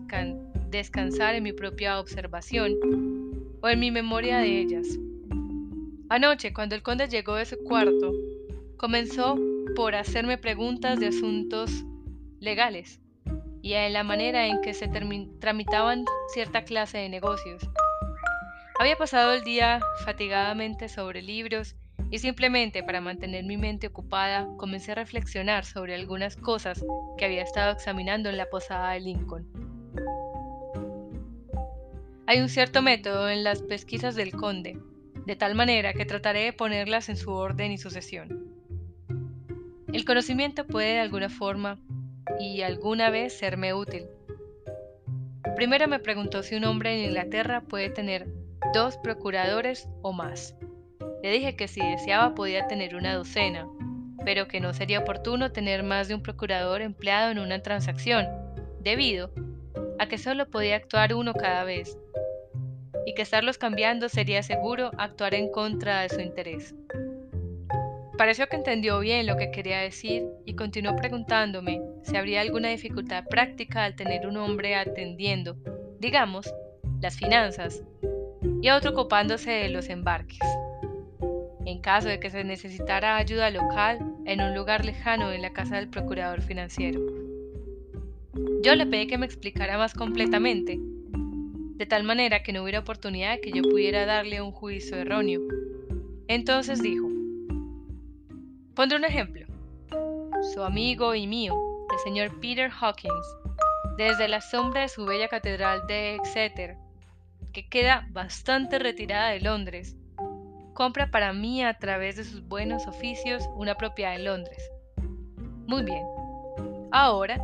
descansar 0.71 1.35
en 1.35 1.43
mi 1.43 1.53
propia 1.53 2.01
observación 2.01 2.73
o 3.61 3.69
en 3.69 3.79
mi 3.79 3.91
memoria 3.91 4.39
de 4.39 4.59
ellas. 4.59 4.99
Anoche, 6.09 6.55
cuando 6.55 6.75
el 6.75 6.83
conde 6.83 7.09
llegó 7.09 7.35
de 7.35 7.45
su 7.45 7.59
cuarto, 7.59 8.15
comenzó 8.79 9.37
por 9.77 9.95
hacerme 9.95 10.39
preguntas 10.39 10.99
de 10.99 11.09
asuntos 11.09 11.85
legales 12.41 13.03
y 13.61 13.75
en 13.75 13.93
la 13.93 14.03
manera 14.03 14.47
en 14.47 14.63
que 14.63 14.73
se 14.73 14.89
tramitaban 14.89 16.07
cierta 16.33 16.65
clase 16.65 16.97
de 16.97 17.11
negocios. 17.11 17.69
Había 18.81 18.97
pasado 18.97 19.35
el 19.35 19.45
día 19.45 19.81
fatigadamente 20.07 20.89
sobre 20.89 21.21
libros 21.21 21.77
y 22.11 22.19
simplemente 22.19 22.83
para 22.83 23.01
mantener 23.01 23.45
mi 23.45 23.57
mente 23.57 23.89
ocupada 23.89 24.49
comencé 24.57 24.93
a 24.93 24.97
reflexionar 24.97 25.65
sobre 25.65 25.95
algunas 25.95 26.37
cosas 26.37 26.85
que 27.17 27.25
había 27.25 27.43
estado 27.43 27.73
examinando 27.73 28.29
en 28.29 28.37
la 28.37 28.49
posada 28.49 28.93
de 28.93 29.01
Lincoln. 29.01 29.47
Hay 32.27 32.41
un 32.41 32.49
cierto 32.49 32.83
método 32.83 33.31
en 33.31 33.45
las 33.45 33.63
pesquisas 33.63 34.15
del 34.15 34.33
conde, 34.33 34.79
de 35.27 35.37
tal 35.37 35.55
manera 35.55 35.93
que 35.95 36.05
trataré 36.05 36.45
de 36.45 36.53
ponerlas 36.53 37.09
en 37.09 37.17
su 37.17 37.31
orden 37.31 37.73
y 37.73 37.79
sucesión. 37.79 38.49
El 39.93 40.05
conocimiento 40.05 40.67
puede 40.67 40.95
de 40.95 41.01
alguna 41.01 41.31
forma 41.31 41.79
y 42.39 42.63
alguna 42.63 43.11
vez 43.11 43.39
serme 43.39 43.73
útil. 43.73 44.05
Primero 45.57 45.89
me 45.89 45.99
preguntó 45.99 46.43
si 46.43 46.55
un 46.55 46.65
hombre 46.65 46.93
en 46.93 47.07
Inglaterra 47.07 47.63
puede 47.63 47.91
tener 47.91 48.29
dos 48.75 48.99
procuradores 48.99 49.89
o 50.03 50.13
más. 50.13 50.55
Le 51.23 51.31
dije 51.33 51.57
que 51.57 51.69
si 51.69 51.81
deseaba 51.81 52.35
podía 52.35 52.67
tener 52.69 52.95
una 52.95 53.15
docena, 53.15 53.69
pero 54.25 54.47
que 54.47 54.61
no 54.61 54.73
sería 54.73 55.01
oportuno 55.01 55.53
tener 55.53 55.83
más 55.83 56.09
de 56.09 56.15
un 56.15 56.23
procurador 56.23 56.81
empleado 56.81 57.31
en 57.31 57.39
una 57.39 57.63
transacción, 57.63 58.27
debido 58.81 59.31
a 59.99 60.07
que 60.07 60.19
solo 60.19 60.49
podía 60.49 60.77
actuar 60.77 61.15
uno 61.15 61.35
cada 61.35 61.65
vez, 61.65 61.99
y 63.07 63.15
que 63.15 63.23
estarlos 63.23 63.59
cambiando 63.59 64.09
sería 64.09 64.43
seguro 64.43 64.91
actuar 64.99 65.35
en 65.35 65.51
contra 65.51 66.03
de 66.03 66.09
su 66.11 66.21
interés. 66.21 66.75
Pareció 68.17 68.49
que 68.49 68.57
entendió 68.57 68.99
bien 69.01 69.27
lo 69.27 69.37
que 69.37 69.51
quería 69.51 69.79
decir 69.79 70.27
y 70.45 70.55
continuó 70.55 70.97
preguntándome 70.97 71.81
si 72.03 72.17
habría 72.17 72.41
alguna 72.41 72.69
dificultad 72.69 73.25
práctica 73.25 73.85
al 73.85 73.95
tener 73.95 74.27
un 74.27 74.37
hombre 74.37 74.75
atendiendo, 74.75 75.57
digamos, 76.01 76.53
las 77.01 77.17
finanzas, 77.17 77.83
y 78.61 78.71
otro 78.71 78.91
ocupándose 78.91 79.51
de 79.51 79.69
los 79.69 79.89
embarques. 79.89 80.41
En 81.69 81.81
caso 81.81 82.09
de 82.09 82.19
que 82.19 82.31
se 82.31 82.45
necesitara 82.45 83.19
ayuda 83.19 83.51
local 83.51 83.99
en 84.25 84.41
un 84.41 84.55
lugar 84.55 84.87
lejano 84.87 85.33
en 85.33 85.43
la 85.43 85.53
casa 85.53 85.77
del 85.77 85.91
procurador 85.91 86.41
financiero. 86.41 86.99
Yo 88.63 88.75
le 88.75 88.87
pedí 88.87 89.07
que 89.07 89.19
me 89.19 89.27
explicara 89.27 89.77
más 89.77 89.93
completamente 89.93 90.81
de 90.81 91.85
tal 91.85 92.05
manera 92.05 92.43
que 92.43 92.55
no 92.55 92.63
hubiera 92.63 92.79
oportunidad 92.79 93.33
de 93.33 93.43
que 93.43 93.53
yo 93.53 93.61
pudiera 93.61 94.07
darle 94.07 94.41
un 94.41 94.51
juicio 94.51 94.97
erróneo. 94.97 95.43
Entonces 96.27 96.83
dijo, 96.83 97.07
pondré 98.75 98.97
un 98.97 99.05
ejemplo. 99.05 99.47
Su 100.55 100.63
amigo 100.63 101.15
y 101.15 101.27
mío, 101.27 101.55
el 101.93 101.99
señor 101.99 102.41
Peter 102.41 102.71
Hawkins, 102.81 103.37
desde 103.99 104.27
la 104.27 104.41
sombra 104.41 104.81
de 104.81 104.89
su 104.89 105.05
bella 105.05 105.29
catedral 105.29 105.87
de 105.87 106.15
Exeter, 106.15 106.79
que 107.53 107.69
queda 107.69 108.09
bastante 108.13 108.79
retirada 108.79 109.29
de 109.29 109.41
Londres, 109.41 109.98
compra 110.79 111.11
para 111.11 111.33
mí 111.33 111.65
a 111.65 111.75
través 111.75 112.15
de 112.15 112.23
sus 112.23 112.41
buenos 112.47 112.87
oficios 112.87 113.51
una 113.57 113.75
propiedad 113.75 114.15
en 114.15 114.27
Londres. 114.27 114.71
Muy 115.67 115.83
bien. 115.83 116.05
Ahora, 116.93 117.37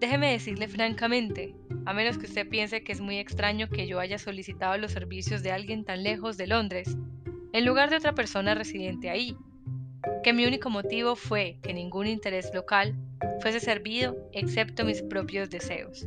déjeme 0.00 0.32
decirle 0.32 0.68
francamente, 0.68 1.54
a 1.84 1.92
menos 1.92 2.16
que 2.16 2.24
usted 2.24 2.48
piense 2.48 2.82
que 2.82 2.92
es 2.92 3.02
muy 3.02 3.18
extraño 3.18 3.68
que 3.68 3.86
yo 3.86 4.00
haya 4.00 4.16
solicitado 4.16 4.78
los 4.78 4.92
servicios 4.92 5.42
de 5.42 5.52
alguien 5.52 5.84
tan 5.84 6.02
lejos 6.02 6.38
de 6.38 6.46
Londres, 6.46 6.96
en 7.52 7.66
lugar 7.66 7.90
de 7.90 7.96
otra 7.96 8.14
persona 8.14 8.54
residente 8.54 9.10
ahí, 9.10 9.36
que 10.24 10.32
mi 10.32 10.46
único 10.46 10.70
motivo 10.70 11.14
fue 11.14 11.58
que 11.62 11.74
ningún 11.74 12.06
interés 12.06 12.54
local 12.54 12.94
fuese 13.42 13.60
servido 13.60 14.16
excepto 14.32 14.86
mis 14.86 15.02
propios 15.02 15.50
deseos. 15.50 16.06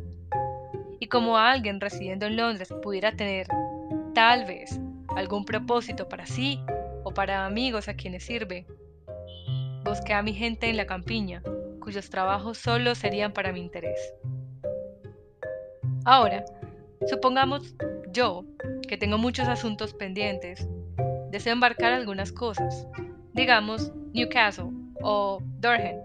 Y 1.00 1.06
como 1.10 1.38
alguien 1.38 1.80
residiendo 1.80 2.26
en 2.26 2.38
Londres 2.38 2.74
pudiera 2.82 3.16
tener, 3.16 3.46
tal 4.16 4.46
vez, 4.46 4.80
algún 5.16 5.46
propósito 5.46 6.08
para 6.10 6.26
sí 6.26 6.60
o 7.04 7.14
para 7.14 7.46
amigos 7.46 7.88
a 7.88 7.96
quienes 7.96 8.24
sirve, 8.24 8.66
busqué 9.84 10.14
a 10.14 10.22
mi 10.22 10.34
gente 10.34 10.70
en 10.70 10.78
la 10.78 10.86
campiña, 10.86 11.42
cuyos 11.80 12.10
trabajos 12.10 12.58
solo 12.58 12.96
serían 12.96 13.32
para 13.32 13.52
mi 13.52 13.62
interés. 13.62 14.14
Ahora, 16.04 16.46
supongamos 17.08 17.76
yo, 18.12 18.46
que 18.88 18.98
tengo 18.98 19.18
muchos 19.18 19.48
asuntos 19.48 19.94
pendientes, 19.94 20.68
deseo 21.32 21.54
embarcar 21.54 21.94
algunas 21.94 22.32
cosas, 22.32 22.88
digamos 23.34 23.92
Newcastle 24.14 24.70
o 25.02 25.40
Durham 25.60 25.98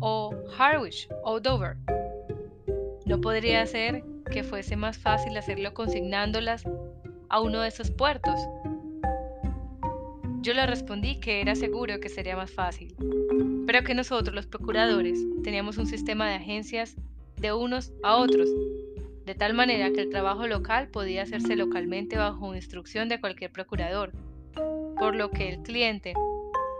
o 0.00 0.34
Harwich 0.58 1.08
o 1.22 1.40
Dover. 1.40 1.76
¿No 3.06 3.20
podría 3.20 3.66
ser 3.66 4.04
que 4.30 4.42
fuese 4.44 4.76
más 4.76 4.96
fácil 4.96 5.36
hacerlo 5.36 5.74
consignándolas 5.74 6.64
a 7.30 7.40
uno 7.40 7.60
de 7.60 7.68
esos 7.68 7.90
puertos? 7.90 8.38
Yo 10.42 10.52
le 10.52 10.66
respondí 10.66 11.20
que 11.20 11.40
era 11.40 11.54
seguro 11.54 12.00
que 12.00 12.08
sería 12.08 12.36
más 12.36 12.50
fácil, 12.50 12.94
pero 13.66 13.82
que 13.82 13.94
nosotros 13.94 14.34
los 14.34 14.46
procuradores 14.46 15.18
teníamos 15.42 15.78
un 15.78 15.86
sistema 15.86 16.28
de 16.28 16.34
agencias 16.34 16.96
de 17.36 17.52
unos 17.52 17.92
a 18.02 18.16
otros 18.16 18.48
de 19.30 19.36
tal 19.36 19.54
manera 19.54 19.92
que 19.92 20.00
el 20.00 20.10
trabajo 20.10 20.48
local 20.48 20.88
podía 20.88 21.22
hacerse 21.22 21.54
localmente 21.54 22.16
bajo 22.16 22.52
instrucción 22.54 23.08
de 23.08 23.20
cualquier 23.20 23.52
procurador, 23.52 24.10
por 24.98 25.14
lo 25.14 25.30
que 25.30 25.50
el 25.50 25.62
cliente, 25.62 26.14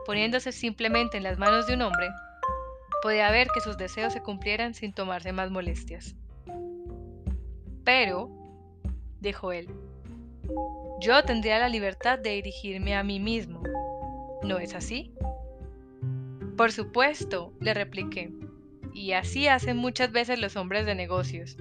poniéndose 0.05 0.51
simplemente 0.51 1.17
en 1.17 1.23
las 1.23 1.39
manos 1.39 1.69
de 1.69 1.75
un 1.75 1.83
hombre, 1.83 2.09
podía 3.03 3.31
ver 3.31 3.47
que 3.55 3.61
sus 3.61 3.77
deseos 3.77 4.13
se 4.13 4.23
cumplieran 4.23 4.75
sin 4.75 4.93
tomarse 4.93 5.33
más 5.33 5.53
molestias. 5.53 6.17
Pero, 7.85 8.29
dijo 9.21 9.53
él, 9.53 9.69
yo 11.01 11.23
tendría 11.25 11.59
la 11.59 11.69
libertad 11.69 12.19
de 12.19 12.31
dirigirme 12.31 12.95
a 12.95 13.03
mí 13.03 13.21
mismo. 13.21 13.63
¿No 14.43 14.59
es 14.59 14.75
así? 14.75 15.15
Por 16.57 16.73
supuesto, 16.73 17.53
le 17.61 17.75
repliqué, 17.75 18.33
y 18.93 19.13
así 19.13 19.49
hacen 19.49 19.77
muchas 19.77 20.13
veces 20.13 20.39
los 20.39 20.57
hombres 20.57 20.85
de 20.87 20.95
negocios 20.95 21.57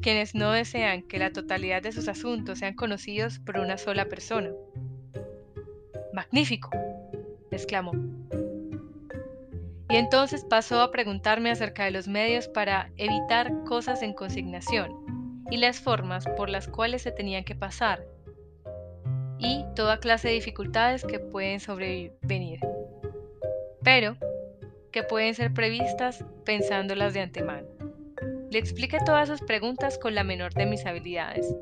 quienes 0.00 0.34
no 0.34 0.52
desean 0.52 1.02
que 1.02 1.18
la 1.18 1.32
totalidad 1.32 1.82
de 1.82 1.92
sus 1.92 2.08
asuntos 2.08 2.58
sean 2.58 2.74
conocidos 2.74 3.38
por 3.38 3.58
una 3.58 3.78
sola 3.78 4.06
persona. 4.06 4.50
Magnífico, 6.12 6.70
exclamó. 7.50 7.92
Y 9.88 9.96
entonces 9.96 10.44
pasó 10.48 10.80
a 10.80 10.90
preguntarme 10.90 11.50
acerca 11.50 11.84
de 11.84 11.90
los 11.90 12.08
medios 12.08 12.48
para 12.48 12.90
evitar 12.96 13.64
cosas 13.64 14.02
en 14.02 14.14
consignación 14.14 14.99
y 15.50 15.56
las 15.58 15.80
formas 15.80 16.24
por 16.36 16.48
las 16.48 16.68
cuales 16.68 17.02
se 17.02 17.12
tenían 17.12 17.44
que 17.44 17.54
pasar 17.54 18.06
y 19.40 19.64
toda 19.74 20.00
clase 20.00 20.28
de 20.28 20.34
dificultades 20.34 21.04
que 21.04 21.18
pueden 21.18 21.60
sobrevenir, 21.60 22.60
pero 23.82 24.16
que 24.92 25.02
pueden 25.02 25.34
ser 25.34 25.52
previstas 25.52 26.24
pensándolas 26.44 27.14
de 27.14 27.20
antemano. 27.20 27.66
Le 28.50 28.58
expliqué 28.58 28.98
todas 29.04 29.28
sus 29.28 29.40
preguntas 29.40 29.98
con 29.98 30.14
la 30.14 30.24
menor 30.24 30.52
de 30.54 30.66
mis 30.66 30.84
habilidades. 30.84 31.54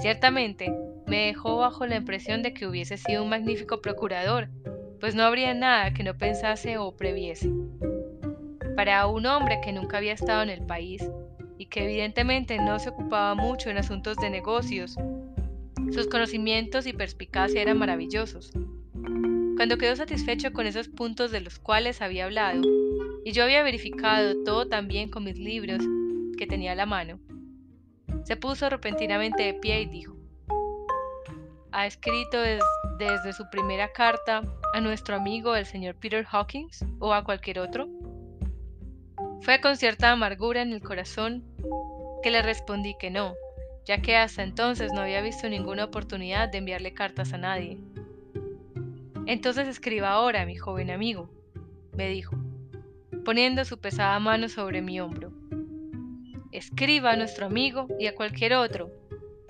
Ciertamente, 0.00 0.72
me 1.06 1.26
dejó 1.26 1.56
bajo 1.58 1.84
la 1.86 1.96
impresión 1.96 2.42
de 2.42 2.54
que 2.54 2.66
hubiese 2.66 2.96
sido 2.96 3.24
un 3.24 3.28
magnífico 3.28 3.82
procurador, 3.82 4.48
pues 5.00 5.14
no 5.14 5.24
habría 5.24 5.52
nada 5.52 5.92
que 5.92 6.04
no 6.04 6.16
pensase 6.16 6.78
o 6.78 6.96
previese. 6.96 7.50
Para 8.76 9.06
un 9.06 9.26
hombre 9.26 9.60
que 9.62 9.72
nunca 9.72 9.98
había 9.98 10.12
estado 10.12 10.42
en 10.42 10.50
el 10.50 10.64
país 10.64 11.02
y 11.62 11.66
que 11.66 11.84
evidentemente 11.84 12.58
no 12.58 12.80
se 12.80 12.88
ocupaba 12.88 13.36
mucho 13.36 13.70
en 13.70 13.78
asuntos 13.78 14.16
de 14.16 14.30
negocios, 14.30 14.96
sus 15.92 16.08
conocimientos 16.08 16.88
y 16.88 16.92
perspicacia 16.92 17.62
eran 17.62 17.78
maravillosos. 17.78 18.50
Cuando 19.54 19.78
quedó 19.78 19.94
satisfecho 19.94 20.52
con 20.52 20.66
esos 20.66 20.88
puntos 20.88 21.30
de 21.30 21.40
los 21.40 21.60
cuales 21.60 22.02
había 22.02 22.24
hablado, 22.24 22.62
y 23.24 23.30
yo 23.30 23.44
había 23.44 23.62
verificado 23.62 24.42
todo 24.42 24.66
también 24.66 25.08
con 25.08 25.22
mis 25.22 25.38
libros 25.38 25.84
que 26.36 26.48
tenía 26.48 26.72
a 26.72 26.74
la 26.74 26.84
mano. 26.84 27.20
Se 28.24 28.34
puso 28.34 28.68
repentinamente 28.68 29.44
de 29.44 29.54
pie 29.54 29.82
y 29.82 29.86
dijo, 29.86 30.16
¿ha 31.70 31.86
escrito 31.86 32.38
desde 32.98 33.32
su 33.32 33.48
primera 33.52 33.92
carta 33.92 34.42
a 34.74 34.80
nuestro 34.80 35.14
amigo 35.14 35.54
el 35.54 35.66
señor 35.66 35.94
Peter 35.94 36.26
Hawkins 36.28 36.84
o 36.98 37.14
a 37.14 37.22
cualquier 37.22 37.60
otro? 37.60 37.88
Fue 39.42 39.60
con 39.60 39.76
cierta 39.76 40.12
amargura 40.12 40.62
en 40.62 40.72
el 40.72 40.80
corazón 40.80 41.42
que 42.22 42.30
le 42.30 42.42
respondí 42.42 42.94
que 42.96 43.10
no, 43.10 43.34
ya 43.84 44.00
que 44.00 44.16
hasta 44.16 44.44
entonces 44.44 44.92
no 44.92 45.00
había 45.00 45.20
visto 45.20 45.48
ninguna 45.48 45.84
oportunidad 45.84 46.48
de 46.48 46.58
enviarle 46.58 46.94
cartas 46.94 47.32
a 47.32 47.38
nadie. 47.38 47.76
Entonces 49.26 49.66
escriba 49.66 50.10
ahora, 50.10 50.46
mi 50.46 50.54
joven 50.54 50.92
amigo, 50.92 51.28
me 51.96 52.08
dijo, 52.08 52.36
poniendo 53.24 53.64
su 53.64 53.80
pesada 53.80 54.16
mano 54.20 54.48
sobre 54.48 54.80
mi 54.80 55.00
hombro. 55.00 55.32
Escriba 56.52 57.10
a 57.10 57.16
nuestro 57.16 57.46
amigo 57.46 57.88
y 57.98 58.06
a 58.06 58.14
cualquier 58.14 58.54
otro, 58.54 58.92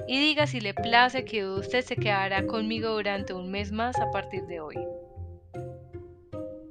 y 0.09 0.19
diga 0.21 0.47
si 0.47 0.61
le 0.61 0.73
place 0.73 1.27
que 1.27 1.47
usted 1.47 1.85
se 1.85 1.97
quedará 1.97 2.47
conmigo 2.47 2.89
durante 2.89 3.35
un 3.35 3.51
mes 3.51 3.73
más 3.73 3.99
a 4.01 4.11
partir 4.11 4.47
de 4.47 4.61
hoy. 4.61 4.77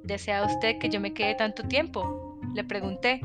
¿Desea 0.02 0.44
usted 0.44 0.78
que 0.80 0.88
yo 0.88 1.00
me 1.00 1.14
quede 1.14 1.36
tanto 1.36 1.62
tiempo? 1.62 2.21
Le 2.54 2.64
pregunté, 2.64 3.20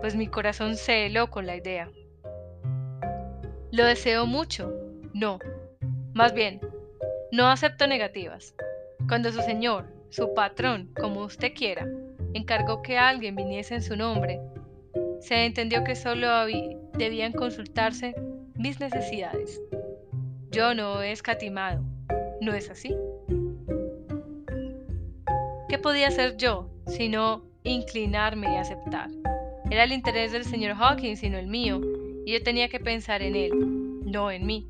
pues 0.00 0.14
mi 0.14 0.26
corazón 0.26 0.76
se 0.76 1.06
heló 1.06 1.30
con 1.30 1.46
la 1.46 1.56
idea. 1.56 1.90
¿Lo 3.72 3.84
deseo 3.84 4.26
mucho? 4.26 4.72
No. 5.14 5.38
Más 6.12 6.32
bien, 6.34 6.60
no 7.32 7.48
acepto 7.48 7.86
negativas. 7.86 8.54
Cuando 9.08 9.32
su 9.32 9.40
señor, 9.40 9.86
su 10.10 10.34
patrón, 10.34 10.92
como 11.00 11.22
usted 11.22 11.52
quiera, 11.54 11.86
encargó 12.34 12.82
que 12.82 12.98
alguien 12.98 13.36
viniese 13.36 13.74
en 13.74 13.82
su 13.82 13.96
nombre, 13.96 14.40
se 15.20 15.46
entendió 15.46 15.84
que 15.84 15.96
solo 15.96 16.28
debían 16.94 17.32
consultarse 17.32 18.14
mis 18.54 18.78
necesidades. 18.80 19.60
Yo 20.50 20.74
no 20.74 21.02
he 21.02 21.12
escatimado, 21.12 21.82
¿no 22.40 22.52
es 22.52 22.70
así? 22.70 22.94
¿Qué 25.68 25.78
podía 25.78 26.08
hacer 26.08 26.36
yo 26.36 26.70
sino 26.86 27.42
inclinarme 27.70 28.52
y 28.52 28.56
aceptar? 28.56 29.10
Era 29.70 29.84
el 29.84 29.92
interés 29.92 30.32
del 30.32 30.44
señor 30.44 30.76
Hawkins 30.78 31.20
sino 31.20 31.38
el 31.38 31.46
mío, 31.46 31.80
y 32.24 32.32
yo 32.32 32.42
tenía 32.42 32.68
que 32.68 32.80
pensar 32.80 33.22
en 33.22 33.36
él, 33.36 33.52
no 34.04 34.30
en 34.30 34.46
mí. 34.46 34.68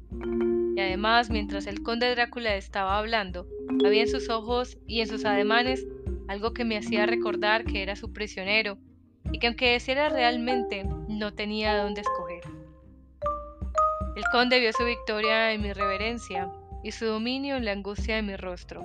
Y 0.76 0.80
además, 0.80 1.30
mientras 1.30 1.66
el 1.66 1.82
conde 1.82 2.10
Drácula 2.10 2.54
estaba 2.54 2.98
hablando, 2.98 3.46
había 3.84 4.02
en 4.02 4.08
sus 4.08 4.28
ojos 4.28 4.78
y 4.86 5.00
en 5.00 5.08
sus 5.08 5.24
ademanes 5.24 5.86
algo 6.28 6.52
que 6.52 6.64
me 6.64 6.76
hacía 6.76 7.06
recordar 7.06 7.64
que 7.64 7.82
era 7.82 7.96
su 7.96 8.12
prisionero 8.12 8.78
y 9.32 9.38
que 9.38 9.46
aunque 9.46 9.72
deciera 9.72 10.08
realmente, 10.08 10.84
no 11.08 11.32
tenía 11.34 11.76
dónde 11.76 12.02
escoger. 12.02 12.42
El 14.16 14.24
conde 14.32 14.60
vio 14.60 14.72
su 14.72 14.84
victoria 14.84 15.52
en 15.52 15.62
mi 15.62 15.72
reverencia 15.72 16.50
y 16.82 16.92
su 16.92 17.06
dominio 17.06 17.56
en 17.56 17.64
la 17.64 17.72
angustia 17.72 18.16
de 18.16 18.22
mi 18.22 18.36
rostro, 18.36 18.82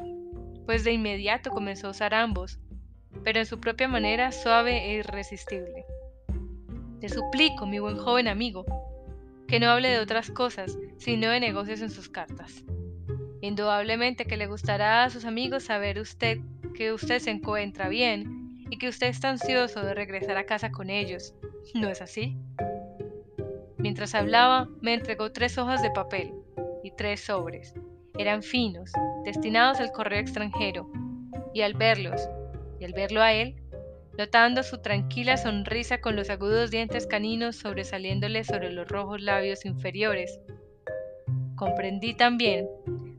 pues 0.65 0.83
de 0.83 0.93
inmediato 0.93 1.51
comenzó 1.51 1.87
a 1.87 1.91
usar 1.91 2.13
ambos, 2.13 2.59
pero 3.23 3.39
en 3.39 3.45
su 3.45 3.59
propia 3.59 3.87
manera 3.87 4.31
suave 4.31 4.85
e 4.85 4.93
irresistible. 4.93 5.85
Te 6.99 7.09
suplico, 7.09 7.65
mi 7.65 7.79
buen 7.79 7.97
joven 7.97 8.27
amigo, 8.27 8.65
que 9.47 9.59
no 9.59 9.69
hable 9.69 9.89
de 9.89 9.99
otras 9.99 10.29
cosas, 10.31 10.77
sino 10.97 11.29
de 11.29 11.39
negocios 11.39 11.81
en 11.81 11.89
sus 11.89 12.09
cartas. 12.09 12.63
Indudablemente 13.41 14.25
que 14.25 14.37
le 14.37 14.47
gustará 14.47 15.03
a 15.03 15.09
sus 15.09 15.25
amigos 15.25 15.63
saber 15.63 15.99
usted 15.99 16.39
que 16.75 16.93
usted 16.93 17.19
se 17.19 17.31
encuentra 17.31 17.89
bien 17.89 18.65
y 18.69 18.77
que 18.77 18.87
usted 18.87 19.07
está 19.07 19.29
ansioso 19.29 19.81
de 19.81 19.93
regresar 19.93 20.37
a 20.37 20.45
casa 20.45 20.71
con 20.71 20.89
ellos. 20.89 21.33
¿No 21.73 21.89
es 21.89 22.01
así? 22.01 22.37
Mientras 23.77 24.13
hablaba, 24.13 24.69
me 24.79 24.93
entregó 24.93 25.31
tres 25.31 25.57
hojas 25.57 25.81
de 25.81 25.91
papel 25.91 26.33
y 26.83 26.91
tres 26.91 27.21
sobres. 27.21 27.73
Eran 28.17 28.43
finos, 28.43 28.91
destinados 29.25 29.79
al 29.79 29.91
correo 29.91 30.19
extranjero, 30.19 30.91
y 31.53 31.61
al 31.61 31.73
verlos, 31.73 32.21
y 32.81 32.85
al 32.85 32.93
verlo 32.93 33.21
a 33.21 33.31
él, 33.31 33.55
notando 34.17 34.63
su 34.63 34.81
tranquila 34.81 35.37
sonrisa 35.37 36.01
con 36.01 36.15
los 36.15 36.31
agudos 36.31 36.71
dientes 36.71 37.05
caninos 37.05 37.55
sobresaliéndole 37.55 38.43
sobre 38.43 38.71
los 38.71 38.87
rojos 38.87 39.21
labios 39.21 39.65
inferiores, 39.65 40.39
comprendí 41.55 42.15
también 42.15 42.67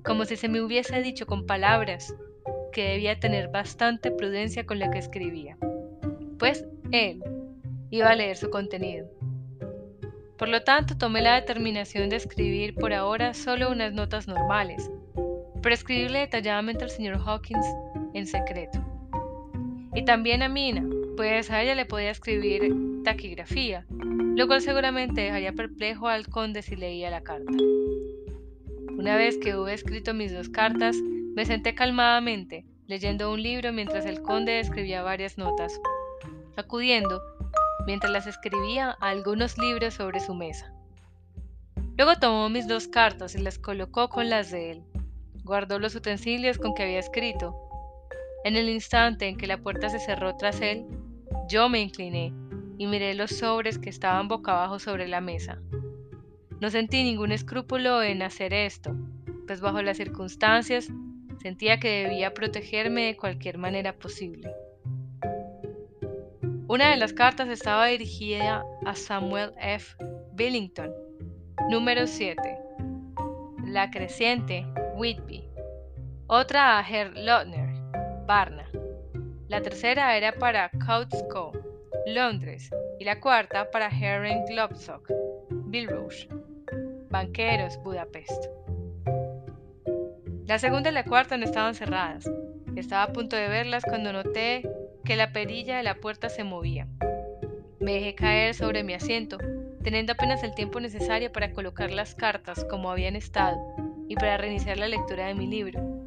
como 0.04 0.25
si 0.25 0.36
se 0.36 0.49
me 0.49 0.60
hubiese 0.60 1.00
dicho 1.00 1.26
con 1.26 1.47
palabras 1.47 2.13
que 2.73 2.82
debía 2.82 3.21
tener 3.21 3.49
bastante 3.49 4.10
prudencia 4.10 4.67
con 4.67 4.80
lo 4.80 4.91
que 4.91 4.99
escribía, 4.99 5.56
pues 6.41 6.67
él 6.91 7.23
iba 7.91 8.08
a 8.08 8.17
leer 8.17 8.36
su 8.36 8.50
contenido. 8.50 9.06
Por 10.39 10.49
lo 10.49 10.65
tanto, 10.65 10.99
tomé 10.99 11.23
la 11.23 11.36
determinación 11.36 12.08
de 12.08 12.17
escribir 12.17 12.75
por 12.75 12.93
ahora 12.93 13.32
solo 13.32 13.71
unas 13.71 13.93
notas 13.93 14.26
normales, 14.26 14.91
pero 15.63 15.73
escribirle 15.73 16.19
detalladamente 16.19 16.82
al 16.82 16.91
señor 16.91 17.21
Hawkins 17.25 17.67
en 18.13 18.26
secreto. 18.26 18.92
Y 19.95 20.05
también 20.05 20.43
a 20.43 20.49
Mina, 20.49 20.85
pues 21.17 21.50
a 21.50 21.63
ella 21.63 21.75
le 21.75 21.87
podía 21.87 22.11
escribir 22.11 22.75
taquigrafía, 23.05 23.87
lo 23.91 24.47
cual 24.47 24.63
seguramente 24.63 25.21
dejaría 25.21 25.52
perplejo 25.52 26.09
al 26.09 26.28
conde 26.28 26.63
si 26.63 26.76
leía 26.76 27.11
la 27.11 27.23
carta. 27.23 27.52
Una 28.97 29.17
vez 29.17 29.37
que 29.39 29.57
hube 29.57 29.75
escrito 29.75 30.15
mis 30.15 30.33
dos 30.33 30.49
cartas, 30.49 30.97
me 31.35 31.45
senté 31.45 31.75
calmadamente, 31.75 32.65
leyendo 32.87 33.33
un 33.33 33.43
libro 33.43 33.73
mientras 33.73 34.07
el 34.07 34.23
conde 34.23 34.61
escribía 34.61 35.02
varias 35.02 35.39
notas, 35.39 35.81
acudiendo, 36.57 37.21
mientras 37.87 38.13
las 38.13 38.26
escribía, 38.26 38.97
a 39.00 39.11
algunos 39.11 39.59
libros 39.59 39.95
sobre 39.95 40.21
su 40.21 40.35
mesa. 40.35 40.73
Luego 41.97 42.17
tomó 42.17 42.49
mis 42.49 42.67
dos 42.67 42.89
cartas 42.89 43.35
y 43.35 43.39
las 43.39 43.59
colocó 43.59 44.09
con 44.09 44.31
las 44.31 44.50
de 44.50 44.73
él. 44.73 44.83
Guardó 45.45 45.78
los 45.78 45.95
utensilios 45.95 46.59
con 46.59 46.75
que 46.75 46.85
había 46.85 46.99
escrito. 46.99 47.61
En 48.45 48.57
el 48.57 48.69
instante 48.69 49.28
en 49.28 49.37
que 49.37 49.47
la 49.47 49.59
puerta 49.59 49.89
se 49.89 50.00
cerró 50.00 50.37
tras 50.37 50.61
él, 50.61 50.85
yo 51.49 51.69
me 51.69 51.81
incliné 51.81 52.33
y 52.78 52.87
miré 52.87 53.15
los 53.15 53.31
sobres 53.31 53.78
que 53.78 53.91
estaban 53.91 54.28
boca 54.28 54.52
abajo 54.52 54.78
sobre 54.78 55.07
la 55.07 55.21
mesa. 55.21 55.61
No 56.61 56.71
sentí 56.71 57.02
ningún 57.05 57.33
escrúpulo 57.33 58.02
en 58.02 58.23
hacer 58.23 58.52
esto, 58.52 58.97
pues 59.47 59.61
bajo 59.61 59.83
las 59.83 59.97
circunstancias 59.97 60.89
sentía 61.41 61.81
que 61.81 62.05
debía 62.05 62.35
protegerme 62.35 63.07
de 63.07 63.17
cualquier 63.17 63.59
manera 63.59 63.93
posible. 63.97 64.52
Una 66.69 66.91
de 66.91 66.97
las 66.97 67.13
cartas 67.13 67.49
estaba 67.49 67.87
dirigida 67.87 68.65
a 68.87 68.95
Samuel 68.95 69.52
F. 69.61 69.95
Billington, 70.35 70.93
número 71.69 72.07
7, 72.07 72.41
La 73.67 73.91
Creciente, 73.91 74.67
Whitby. 74.95 75.49
Otra 76.28 76.78
a 76.78 76.89
Herr 76.89 77.15
Lotner, 77.17 77.61
Varna. 78.26 78.67
La 79.49 79.61
tercera 79.61 80.17
era 80.17 80.32
para 80.32 80.71
Couttsco, 80.87 81.52
Londres, 82.06 82.71
y 82.99 83.04
la 83.04 83.21
cuarta 83.21 83.71
para 83.71 83.89
Herring 83.89 84.47
Globsock, 84.47 85.11
Bilrouge. 85.50 86.28
Banqueros, 87.13 87.76
Budapest. 87.82 88.47
La 90.47 90.58
segunda 90.58 90.89
y 90.89 90.95
la 90.95 91.04
cuarta 91.04 91.37
no 91.37 91.45
estaban 91.45 91.75
cerradas. 91.75 92.25
Estaba 92.75 93.02
a 93.02 93.13
punto 93.13 93.37
de 93.37 93.49
verlas 93.49 93.85
cuando 93.85 94.15
noté 94.15 94.67
que 95.04 95.15
la 95.15 95.30
perilla 95.30 95.76
de 95.76 95.82
la 95.82 95.97
puerta 95.97 96.30
se 96.30 96.43
movía. 96.43 96.89
Me 97.80 97.93
dejé 97.93 98.15
caer 98.15 98.54
sobre 98.54 98.82
mi 98.82 98.95
asiento, 98.95 99.37
teniendo 99.82 100.15
apenas 100.15 100.43
el 100.43 100.54
tiempo 100.54 100.80
necesario 100.80 101.30
para 101.32 101.52
colocar 101.52 101.91
las 101.91 102.15
cartas 102.15 102.65
como 102.65 102.91
habían 102.91 103.15
estado 103.15 103.58
y 104.08 104.15
para 104.15 104.39
reiniciar 104.39 104.78
la 104.78 104.89
lectura 104.89 105.26
de 105.26 105.35
mi 105.35 105.47
libro, 105.47 106.01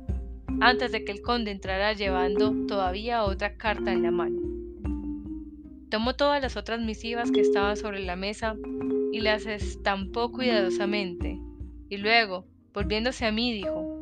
antes 0.61 0.91
de 0.91 1.03
que 1.03 1.11
el 1.11 1.21
conde 1.21 1.51
entrara 1.51 1.93
llevando 1.93 2.53
todavía 2.67 3.23
otra 3.23 3.57
carta 3.57 3.91
en 3.91 4.03
la 4.03 4.11
mano. 4.11 4.41
Tomó 5.89 6.15
todas 6.15 6.41
las 6.41 6.57
otras 6.57 6.81
misivas 6.81 7.31
que 7.31 7.41
estaban 7.41 7.77
sobre 7.77 7.99
la 7.99 8.15
mesa 8.15 8.55
y 9.11 9.21
las 9.21 9.45
estampó 9.45 10.31
cuidadosamente, 10.31 11.39
y 11.89 11.97
luego, 11.97 12.45
volviéndose 12.73 13.25
a 13.25 13.31
mí, 13.31 13.53
dijo, 13.53 14.01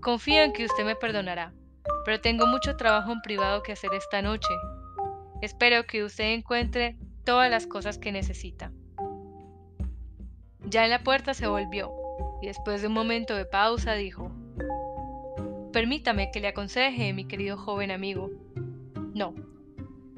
Confío 0.00 0.42
en 0.42 0.52
que 0.52 0.64
usted 0.64 0.84
me 0.84 0.96
perdonará, 0.96 1.52
pero 2.04 2.20
tengo 2.20 2.46
mucho 2.46 2.76
trabajo 2.76 3.12
en 3.12 3.20
privado 3.22 3.62
que 3.62 3.72
hacer 3.72 3.92
esta 3.94 4.22
noche. 4.22 4.48
Espero 5.42 5.84
que 5.86 6.04
usted 6.04 6.32
encuentre 6.32 6.98
todas 7.24 7.50
las 7.50 7.66
cosas 7.66 7.98
que 7.98 8.12
necesita. 8.12 8.72
Ya 10.66 10.84
en 10.84 10.90
la 10.90 11.02
puerta 11.02 11.34
se 11.34 11.46
volvió, 11.46 11.92
y 12.42 12.46
después 12.46 12.80
de 12.80 12.88
un 12.88 12.94
momento 12.94 13.34
de 13.34 13.44
pausa 13.44 13.94
dijo, 13.94 14.30
Permítame 15.74 16.30
que 16.30 16.40
le 16.40 16.48
aconseje, 16.48 17.12
mi 17.12 17.26
querido 17.26 17.58
joven 17.58 17.90
amigo. 17.90 18.30
No, 19.12 19.34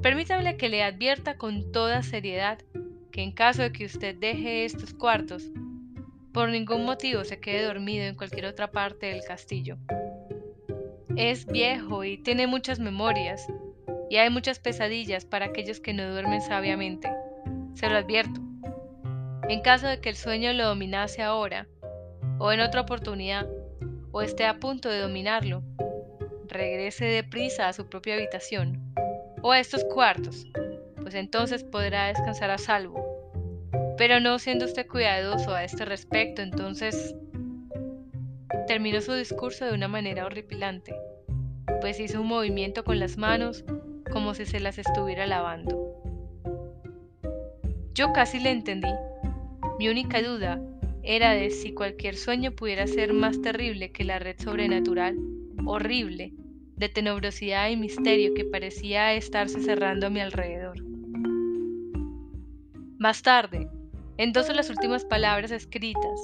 permítame 0.01 0.57
que 0.57 0.69
le 0.69 0.85
advierta 0.85 1.37
con 1.37 1.73
toda 1.73 2.05
seriedad 2.05 2.61
en 3.17 3.33
caso 3.33 3.63
de 3.63 3.73
que 3.73 3.87
usted 3.87 4.15
deje 4.15 4.65
estos 4.65 4.93
cuartos, 4.93 5.51
por 6.33 6.51
ningún 6.51 6.85
motivo 6.85 7.25
se 7.25 7.41
quede 7.41 7.65
dormido 7.65 8.05
en 8.05 8.15
cualquier 8.15 8.47
otra 8.47 8.71
parte 8.71 9.07
del 9.07 9.25
castillo. 9.25 9.79
Es 11.17 11.47
viejo 11.47 12.05
y 12.05 12.19
tiene 12.19 12.47
muchas 12.47 12.79
memorias, 12.79 13.47
y 14.11 14.17
hay 14.17 14.29
muchas 14.29 14.59
pesadillas 14.59 15.25
para 15.25 15.47
aquellos 15.47 15.81
que 15.81 15.95
no 15.95 16.11
duermen 16.11 16.43
sabiamente. 16.43 17.11
Se 17.75 17.89
lo 17.89 17.97
advierto. 17.97 18.41
En 19.49 19.63
caso 19.63 19.87
de 19.87 20.01
que 20.01 20.11
el 20.11 20.17
sueño 20.17 20.53
lo 20.53 20.67
dominase 20.67 21.23
ahora, 21.23 21.67
o 22.39 22.53
en 22.53 22.61
otra 22.61 22.83
oportunidad, 22.83 23.47
o 24.13 24.23
esté 24.23 24.47
a 24.47 24.59
punto 24.59 24.89
de 24.89 25.01
dominarlo, 25.01 25.63
regrese 26.49 27.05
deprisa 27.05 27.69
a 27.69 27.73
su 27.73 27.89
propia 27.89 28.15
habitación, 28.15 28.81
o 29.43 29.53
a 29.53 29.61
estos 29.61 29.85
cuartos, 29.85 30.47
pues 31.03 31.15
entonces 31.15 31.63
podrá 31.65 32.09
descansar 32.09 32.51
a 32.51 32.59
salvo 32.59 33.05
Pero 33.97 34.19
no 34.19 34.39
siendo 34.39 34.65
usted 34.65 34.87
cuidadoso 34.87 35.55
a 35.55 35.65
este 35.65 35.85
respecto, 35.85 36.43
entonces 36.43 37.15
terminó 38.67 39.01
su 39.01 39.15
discurso 39.15 39.65
de 39.65 39.73
una 39.73 39.89
manera 39.89 40.27
horripilante, 40.27 40.95
pues 41.81 42.01
hizo 42.01 42.21
un 42.21 42.27
movimiento 42.27 42.85
con 42.85 42.99
las 42.99 43.17
manos 43.17 43.65
como 44.13 44.35
si 44.35 44.47
se 44.47 44.61
las 44.61 44.79
estuviera 44.79 45.27
lavando. 45.27 45.93
Yo 47.95 48.13
casi 48.13 48.41
le 48.41 48.51
entendí. 48.51 48.93
Mi 49.79 49.89
única 49.89 50.21
duda 50.21 50.61
era 51.07 51.35
de 51.35 51.51
si 51.51 51.73
cualquier 51.73 52.17
sueño 52.17 52.51
pudiera 52.51 52.87
ser 52.89 53.13
más 53.13 53.41
terrible 53.41 53.93
que 53.93 54.03
la 54.03 54.19
red 54.19 54.37
sobrenatural, 54.41 55.17
horrible, 55.65 56.33
de 56.75 56.89
tenebrosidad 56.89 57.71
y 57.71 57.77
misterio 57.77 58.35
que 58.35 58.45
parecía 58.45 59.15
estarse 59.15 59.63
cerrando 59.63 60.09
a 60.09 60.11
mi 60.11 60.21
alrededor. 60.21 60.83
Más 62.99 63.23
tarde, 63.23 63.69
endoso 64.19 64.53
las 64.53 64.69
últimas 64.69 65.05
palabras 65.05 65.53
escritas, 65.53 66.21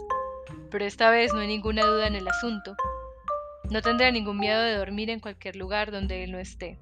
pero 0.71 0.85
esta 0.85 1.11
vez 1.11 1.33
no 1.33 1.40
hay 1.40 1.47
ninguna 1.47 1.85
duda 1.87 2.09
en 2.09 2.16
el 2.16 2.27
asunto. 2.27 2.75
No 3.71 3.83
tendré 3.83 4.11
ningún 4.11 4.38
miedo 4.38 4.61
de 4.61 4.75
dormir 4.75 5.11
en 5.11 5.21
cualquier 5.21 5.55
lugar 5.55 5.92
donde 5.92 6.25
él 6.25 6.33
no 6.33 6.38
esté. 6.38 6.79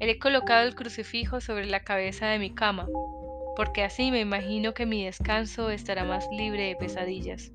He 0.00 0.18
colocado 0.18 0.66
el 0.66 0.74
crucifijo 0.74 1.40
sobre 1.40 1.64
la 1.64 1.80
cabeza 1.80 2.26
de 2.26 2.38
mi 2.38 2.54
cama, 2.54 2.86
porque 3.56 3.84
así 3.84 4.10
me 4.10 4.20
imagino 4.20 4.74
que 4.74 4.86
mi 4.86 5.04
descanso 5.04 5.70
estará 5.70 6.04
más 6.04 6.26
libre 6.32 6.68
de 6.68 6.76
pesadillas. 6.76 7.52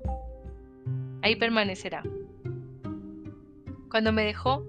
Ahí 1.22 1.36
permanecerá. 1.36 2.02
Cuando 3.90 4.12
me 4.12 4.24
dejó, 4.24 4.64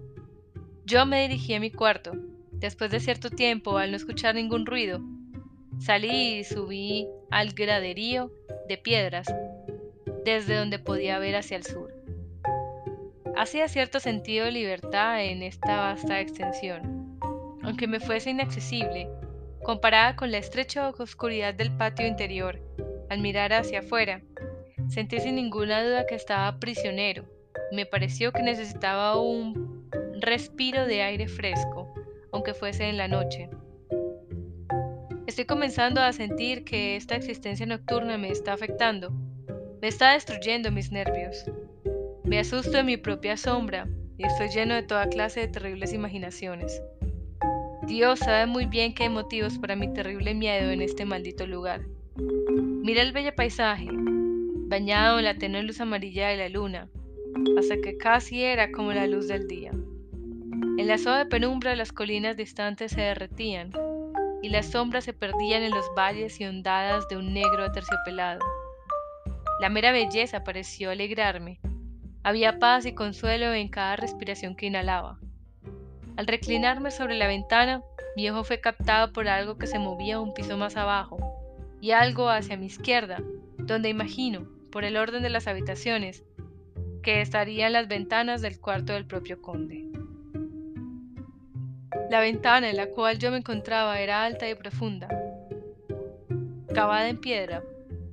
yo 0.86 1.06
me 1.06 1.22
dirigí 1.22 1.54
a 1.54 1.60
mi 1.60 1.72
cuarto. 1.72 2.12
Después 2.52 2.92
de 2.92 3.00
cierto 3.00 3.30
tiempo, 3.30 3.78
al 3.78 3.92
no 3.92 3.98
escuchar 3.98 4.36
ningún 4.36 4.66
ruido, 4.66 5.02
salí 5.80 6.40
y 6.40 6.44
subí 6.44 7.08
al 7.30 7.54
graderío 7.54 8.32
de 8.68 8.78
piedras, 8.78 9.34
desde 10.26 10.56
donde 10.56 10.80
podía 10.80 11.18
ver 11.18 11.36
hacia 11.36 11.58
el 11.58 11.64
sur. 11.64 11.94
Hacía 13.36 13.68
cierto 13.68 14.00
sentido 14.00 14.46
de 14.46 14.52
libertad 14.52 15.24
en 15.24 15.42
esta 15.42 15.78
vasta 15.78 16.20
extensión, 16.20 17.18
aunque 17.64 17.88
me 17.88 18.00
fuese 18.00 18.32
inaccesible 18.32 19.08
comparada 19.64 20.16
con 20.16 20.32
la 20.32 20.38
estrecha 20.38 20.90
oscuridad 20.90 21.54
del 21.54 21.76
patio 21.76 22.08
interior, 22.08 22.60
al 23.10 23.20
mirar 23.20 23.54
hacia 23.54 23.80
afuera, 23.80 24.22
sentí 24.90 25.20
sin 25.20 25.36
ninguna 25.36 25.84
duda 25.84 26.06
que 26.06 26.16
estaba 26.16 26.60
prisionero. 26.60 27.26
Me 27.72 27.86
pareció 27.86 28.32
que 28.32 28.42
necesitaba 28.42 29.20
un 29.20 29.90
respiro 30.20 30.86
de 30.86 31.02
aire 31.02 31.28
fresco, 31.28 31.94
aunque 32.32 32.54
fuese 32.54 32.90
en 32.90 32.98
la 32.98 33.08
noche. 33.08 33.50
Estoy 35.28 35.46
comenzando 35.46 36.02
a 36.02 36.12
sentir 36.12 36.64
que 36.64 36.96
esta 36.96 37.16
existencia 37.16 37.66
nocturna 37.66 38.18
me 38.18 38.30
está 38.30 38.54
afectando, 38.54 39.12
me 39.82 39.88
está 39.88 40.14
destruyendo 40.14 40.72
mis 40.72 40.92
nervios. 40.92 41.46
Me 42.24 42.40
asusto 42.40 42.72
de 42.78 42.84
mi 42.84 42.98
propia 42.98 43.38
sombra 43.38 43.88
y 44.18 44.26
estoy 44.26 44.50
lleno 44.50 44.76
de 44.76 44.84
toda 44.84 45.08
clase 45.08 45.42
de 45.42 45.48
terribles 45.48 45.94
imaginaciones. 45.94 46.82
Dios 47.92 48.20
sabe 48.20 48.46
muy 48.46 48.68
bien 48.68 48.94
que 48.94 49.04
hay 49.04 49.10
motivos 49.10 49.58
para 49.58 49.76
mi 49.76 49.94
terrible 49.94 50.34
miedo 50.34 50.72
en 50.72 50.82
este 50.82 51.04
maldito 51.04 51.46
lugar. 51.46 51.82
Mira 52.16 53.02
el 53.02 53.12
bello 53.12 53.36
paisaje, 53.36 53.90
bañado 53.92 55.20
en 55.20 55.26
la 55.26 55.38
tenue 55.38 55.62
luz 55.64 55.82
amarilla 55.82 56.30
de 56.30 56.38
la 56.38 56.48
luna, 56.48 56.88
hasta 57.60 57.76
que 57.82 57.98
casi 57.98 58.44
era 58.44 58.72
como 58.72 58.94
la 58.94 59.08
luz 59.08 59.28
del 59.28 59.46
día. 59.46 59.72
En 59.72 60.88
la 60.88 60.98
suave 60.98 61.26
penumbra 61.26 61.76
las 61.76 61.92
colinas 61.92 62.38
distantes 62.38 62.94
se 62.94 63.02
derretían, 63.02 63.74
y 64.42 64.48
las 64.48 64.68
sombras 64.68 65.04
se 65.04 65.12
perdían 65.12 65.62
en 65.62 65.72
los 65.72 65.86
valles 65.94 66.40
y 66.40 66.46
ondadas 66.46 67.10
de 67.10 67.18
un 67.18 67.34
negro 67.34 67.66
aterciopelado. 67.66 68.40
La 69.60 69.68
mera 69.68 69.92
belleza 69.92 70.46
pareció 70.46 70.92
alegrarme. 70.92 71.60
Había 72.24 72.58
paz 72.58 72.86
y 72.86 72.94
consuelo 72.94 73.54
en 73.54 73.68
cada 73.68 73.98
respiración 73.98 74.56
que 74.56 74.68
inhalaba. 74.68 75.20
Al 76.18 76.28
reclinarme 76.28 76.92
sobre 76.92 77.16
la 77.16 77.28
ventana, 77.28 77.84
mi 78.16 78.30
ojo 78.30 78.44
fue 78.44 78.60
captado 78.60 79.14
por 79.14 79.28
algo 79.28 79.58
que 79.58 79.68
se 79.68 79.80
movía 79.80 80.20
un 80.20 80.34
piso 80.34 80.58
más 80.58 80.76
abajo 80.76 81.18
y 81.80 81.92
algo 81.92 82.30
hacia 82.30 82.58
mi 82.58 82.66
izquierda, 82.66 83.22
donde 83.58 83.90
imagino, 83.90 84.48
por 84.72 84.84
el 84.84 84.98
orden 84.98 85.24
de 85.24 85.30
las 85.30 85.48
habitaciones, 85.48 86.24
que 87.02 87.22
estarían 87.22 87.74
las 87.74 87.88
ventanas 87.88 88.42
del 88.42 88.60
cuarto 88.60 88.94
del 88.94 89.08
propio 89.08 89.42
conde. 89.42 89.88
La 92.10 92.20
ventana 92.20 92.70
en 92.70 92.78
la 92.78 92.88
cual 92.88 93.18
yo 93.18 93.32
me 93.32 93.38
encontraba 93.38 94.00
era 94.00 94.24
alta 94.24 94.50
y 94.50 94.56
profunda, 94.56 95.08
cavada 96.74 97.10
en 97.10 97.20
piedra, 97.20 97.64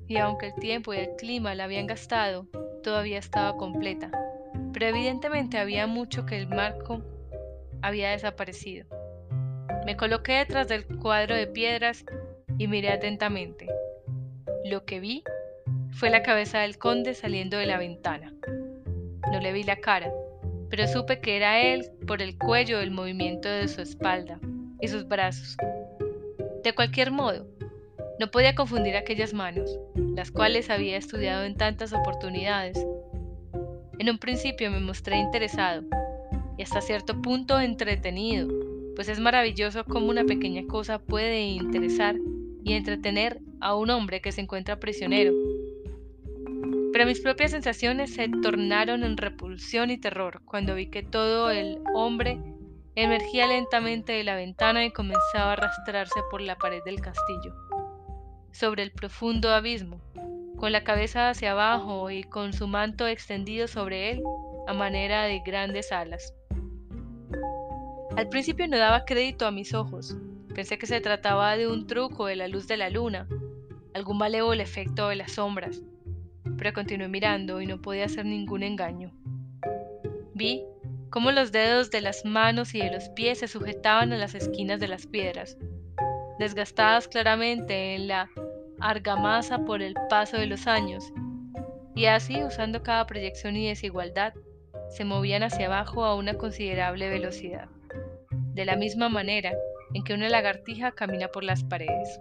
y 0.07 0.17
aunque 0.17 0.47
el 0.47 0.55
tiempo 0.55 0.93
y 0.93 0.97
el 0.97 1.15
clima 1.17 1.53
la 1.53 1.65
habían 1.65 1.85
gastado, 1.85 2.47
todavía 2.81 3.19
estaba 3.19 3.55
completa. 3.57 4.09
Pero 4.73 4.85
evidentemente 4.87 5.57
había 5.57 5.85
mucho 5.85 6.25
que 6.25 6.37
el 6.37 6.47
marco 6.47 7.03
había 7.81 8.11
desaparecido. 8.11 8.85
Me 9.85 9.95
coloqué 9.97 10.33
detrás 10.33 10.67
del 10.67 10.85
cuadro 10.85 11.35
de 11.35 11.47
piedras 11.47 12.05
y 12.57 12.67
miré 12.67 12.91
atentamente. 12.91 13.67
Lo 14.65 14.85
que 14.85 14.99
vi 14.99 15.23
fue 15.91 16.09
la 16.09 16.21
cabeza 16.21 16.59
del 16.59 16.77
conde 16.77 17.13
saliendo 17.13 17.57
de 17.57 17.65
la 17.65 17.77
ventana. 17.77 18.33
No 19.31 19.39
le 19.39 19.53
vi 19.53 19.63
la 19.63 19.77
cara, 19.77 20.11
pero 20.69 20.87
supe 20.87 21.19
que 21.19 21.37
era 21.37 21.61
él 21.61 21.89
por 22.07 22.21
el 22.21 22.37
cuello 22.37 22.79
del 22.79 22.91
movimiento 22.91 23.49
de 23.49 23.67
su 23.67 23.81
espalda 23.81 24.39
y 24.81 24.87
sus 24.87 25.07
brazos. 25.07 25.57
De 26.63 26.73
cualquier 26.73 27.11
modo, 27.11 27.47
no 28.19 28.29
podía 28.31 28.53
confundir 28.53 28.97
aquellas 28.97 29.33
manos, 29.33 29.79
las 30.15 30.29
cuales 30.29 30.69
había 30.69 30.97
estudiado 30.97 31.45
en 31.45 31.55
tantas 31.55 31.93
oportunidades. 31.93 32.77
En 33.97 34.09
un 34.09 34.19
principio 34.19 34.69
me 34.69 34.79
mostré 34.79 35.17
interesado, 35.17 35.83
y 36.59 36.63
hasta 36.63 36.81
cierto 36.81 37.21
punto 37.21 37.57
entretenido, 37.57 38.49
pues 38.93 39.07
es 39.07 39.21
maravilloso 39.21 39.85
cómo 39.85 40.07
una 40.07 40.25
pequeña 40.25 40.67
cosa 40.67 40.99
puede 40.99 41.39
interesar 41.39 42.17
y 42.65 42.73
entretener 42.73 43.39
a 43.61 43.75
un 43.75 43.89
hombre 43.91 44.19
que 44.19 44.33
se 44.33 44.41
encuentra 44.41 44.77
prisionero. 44.77 45.31
Pero 46.91 47.05
mis 47.05 47.21
propias 47.21 47.51
sensaciones 47.51 48.13
se 48.13 48.27
tornaron 48.27 49.05
en 49.05 49.15
repulsión 49.15 49.89
y 49.89 49.97
terror 49.97 50.41
cuando 50.43 50.75
vi 50.75 50.87
que 50.87 51.01
todo 51.01 51.49
el 51.49 51.79
hombre 51.95 52.41
emergía 52.95 53.47
lentamente 53.47 54.11
de 54.11 54.25
la 54.25 54.35
ventana 54.35 54.83
y 54.83 54.91
comenzaba 54.91 55.51
a 55.51 55.53
arrastrarse 55.53 56.19
por 56.29 56.41
la 56.41 56.57
pared 56.57 56.83
del 56.83 56.99
castillo, 56.99 57.55
sobre 58.51 58.83
el 58.83 58.91
profundo 58.91 59.51
abismo, 59.51 60.01
con 60.57 60.73
la 60.73 60.83
cabeza 60.83 61.29
hacia 61.29 61.53
abajo 61.53 62.11
y 62.11 62.25
con 62.25 62.51
su 62.51 62.67
manto 62.67 63.07
extendido 63.07 63.69
sobre 63.69 64.11
él 64.11 64.21
a 64.67 64.73
manera 64.73 65.23
de 65.23 65.39
grandes 65.39 65.93
alas. 65.93 66.33
Al 68.19 68.27
principio 68.27 68.67
no 68.67 68.77
daba 68.77 69.05
crédito 69.05 69.47
a 69.47 69.51
mis 69.51 69.73
ojos. 69.73 70.17
Pensé 70.53 70.77
que 70.77 70.87
se 70.87 70.99
trataba 70.99 71.55
de 71.55 71.69
un 71.69 71.87
truco 71.87 72.25
de 72.25 72.35
la 72.35 72.49
luz 72.49 72.67
de 72.67 72.75
la 72.75 72.89
luna, 72.89 73.29
algún 73.93 74.17
malévolo 74.17 74.61
efecto 74.61 75.07
de 75.07 75.15
las 75.15 75.31
sombras, 75.31 75.81
pero 76.57 76.73
continué 76.73 77.07
mirando 77.07 77.61
y 77.61 77.65
no 77.65 77.81
podía 77.81 78.03
hacer 78.03 78.25
ningún 78.25 78.63
engaño. 78.63 79.13
Vi 80.33 80.65
cómo 81.09 81.31
los 81.31 81.53
dedos 81.53 81.91
de 81.91 82.01
las 82.01 82.25
manos 82.25 82.75
y 82.75 82.79
de 82.79 82.91
los 82.91 83.07
pies 83.07 83.39
se 83.39 83.47
sujetaban 83.47 84.11
a 84.11 84.17
las 84.17 84.35
esquinas 84.35 84.81
de 84.81 84.89
las 84.89 85.07
piedras, 85.07 85.57
desgastadas 86.39 87.07
claramente 87.07 87.95
en 87.95 88.09
la 88.09 88.29
argamasa 88.81 89.59
por 89.63 89.81
el 89.81 89.93
paso 90.09 90.35
de 90.35 90.47
los 90.47 90.67
años, 90.67 91.05
y 91.95 92.07
así 92.07 92.43
usando 92.43 92.83
cada 92.83 93.05
proyección 93.05 93.55
y 93.55 93.69
desigualdad, 93.69 94.33
se 94.89 95.05
movían 95.05 95.43
hacia 95.43 95.67
abajo 95.67 96.03
a 96.03 96.15
una 96.15 96.33
considerable 96.33 97.07
velocidad 97.09 97.69
de 98.31 98.65
la 98.65 98.75
misma 98.75 99.09
manera 99.09 99.53
en 99.93 100.03
que 100.03 100.13
una 100.13 100.29
lagartija 100.29 100.91
camina 100.91 101.29
por 101.29 101.43
las 101.43 101.63
paredes. 101.63 102.19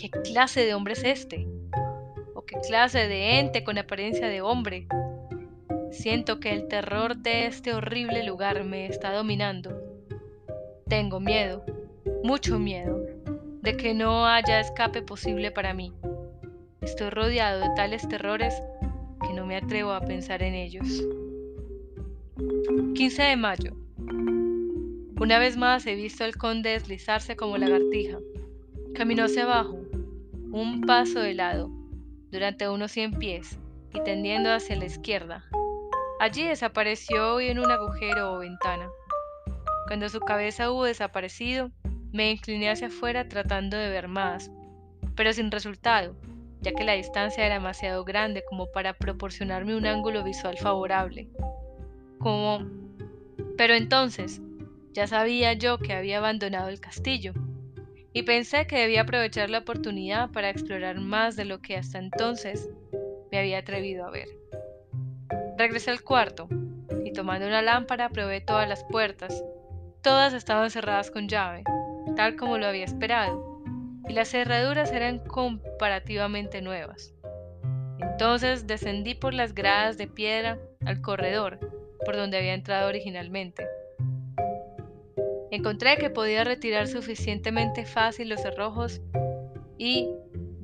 ¿Qué 0.00 0.10
clase 0.10 0.64
de 0.64 0.74
hombre 0.74 0.94
es 0.94 1.04
este? 1.04 1.46
¿O 2.34 2.44
qué 2.44 2.58
clase 2.66 3.08
de 3.08 3.38
ente 3.38 3.64
con 3.64 3.78
apariencia 3.78 4.28
de 4.28 4.40
hombre? 4.40 4.86
Siento 5.90 6.40
que 6.40 6.52
el 6.52 6.68
terror 6.68 7.16
de 7.16 7.46
este 7.46 7.74
horrible 7.74 8.24
lugar 8.24 8.64
me 8.64 8.86
está 8.86 9.12
dominando. 9.12 9.70
Tengo 10.88 11.20
miedo, 11.20 11.64
mucho 12.22 12.58
miedo, 12.58 13.04
de 13.62 13.76
que 13.76 13.94
no 13.94 14.26
haya 14.26 14.60
escape 14.60 15.02
posible 15.02 15.50
para 15.50 15.74
mí. 15.74 15.92
Estoy 16.80 17.10
rodeado 17.10 17.60
de 17.60 17.74
tales 17.74 18.06
terrores 18.08 18.54
que 19.26 19.32
no 19.34 19.46
me 19.46 19.56
atrevo 19.56 19.92
a 19.92 20.00
pensar 20.02 20.42
en 20.42 20.54
ellos. 20.54 21.02
15 22.94 23.22
de 23.22 23.36
mayo. 23.36 23.72
Una 25.18 25.38
vez 25.38 25.56
más 25.56 25.86
he 25.86 25.94
visto 25.94 26.24
al 26.24 26.36
conde 26.36 26.70
deslizarse 26.70 27.36
como 27.36 27.56
lagartija. 27.56 28.18
Caminó 28.94 29.24
hacia 29.24 29.44
abajo, 29.44 29.78
un 30.52 30.82
paso 30.82 31.20
de 31.20 31.32
lado, 31.32 31.70
durante 32.30 32.68
unos 32.68 32.92
cien 32.92 33.12
pies, 33.12 33.58
y 33.94 34.00
tendiendo 34.02 34.52
hacia 34.52 34.76
la 34.76 34.84
izquierda. 34.84 35.42
Allí 36.20 36.46
desapareció 36.46 37.40
en 37.40 37.58
un 37.58 37.70
agujero 37.70 38.34
o 38.34 38.38
ventana. 38.40 38.90
Cuando 39.86 40.10
su 40.10 40.20
cabeza 40.20 40.70
hubo 40.70 40.84
desaparecido, 40.84 41.70
me 42.12 42.30
incliné 42.30 42.68
hacia 42.68 42.88
afuera 42.88 43.26
tratando 43.26 43.78
de 43.78 43.88
ver 43.88 44.08
más, 44.08 44.50
pero 45.14 45.32
sin 45.32 45.50
resultado, 45.50 46.14
ya 46.60 46.72
que 46.72 46.84
la 46.84 46.92
distancia 46.92 47.46
era 47.46 47.54
demasiado 47.54 48.04
grande 48.04 48.44
como 48.46 48.70
para 48.70 48.92
proporcionarme 48.92 49.76
un 49.76 49.86
ángulo 49.86 50.22
visual 50.22 50.58
favorable. 50.58 51.30
Como... 52.18 52.66
Pero 53.56 53.74
entonces, 53.74 54.42
ya 54.96 55.06
sabía 55.06 55.52
yo 55.52 55.76
que 55.76 55.92
había 55.92 56.16
abandonado 56.16 56.70
el 56.70 56.80
castillo, 56.80 57.34
y 58.14 58.22
pensé 58.22 58.66
que 58.66 58.78
debía 58.78 59.02
aprovechar 59.02 59.50
la 59.50 59.58
oportunidad 59.58 60.30
para 60.30 60.48
explorar 60.48 60.98
más 60.98 61.36
de 61.36 61.44
lo 61.44 61.60
que 61.60 61.76
hasta 61.76 61.98
entonces 61.98 62.70
me 63.30 63.38
había 63.38 63.58
atrevido 63.58 64.06
a 64.06 64.10
ver. 64.10 64.26
Regresé 65.58 65.90
al 65.90 66.00
cuarto, 66.00 66.48
y 67.04 67.12
tomando 67.12 67.46
una 67.46 67.60
lámpara 67.60 68.08
probé 68.08 68.40
todas 68.40 68.66
las 68.66 68.84
puertas. 68.84 69.44
Todas 70.02 70.32
estaban 70.32 70.70
cerradas 70.70 71.10
con 71.10 71.28
llave, 71.28 71.62
tal 72.16 72.36
como 72.36 72.56
lo 72.56 72.66
había 72.66 72.86
esperado, 72.86 73.60
y 74.08 74.14
las 74.14 74.28
cerraduras 74.30 74.92
eran 74.92 75.18
comparativamente 75.18 76.62
nuevas. 76.62 77.12
Entonces 77.98 78.66
descendí 78.66 79.14
por 79.14 79.34
las 79.34 79.54
gradas 79.54 79.98
de 79.98 80.06
piedra 80.06 80.58
al 80.86 81.02
corredor, 81.02 81.58
por 82.02 82.16
donde 82.16 82.38
había 82.38 82.54
entrado 82.54 82.88
originalmente. 82.88 83.66
Encontré 85.56 85.96
que 85.96 86.10
podía 86.10 86.44
retirar 86.44 86.86
suficientemente 86.86 87.86
fácil 87.86 88.28
los 88.28 88.42
cerrojos 88.42 89.00
y 89.78 90.06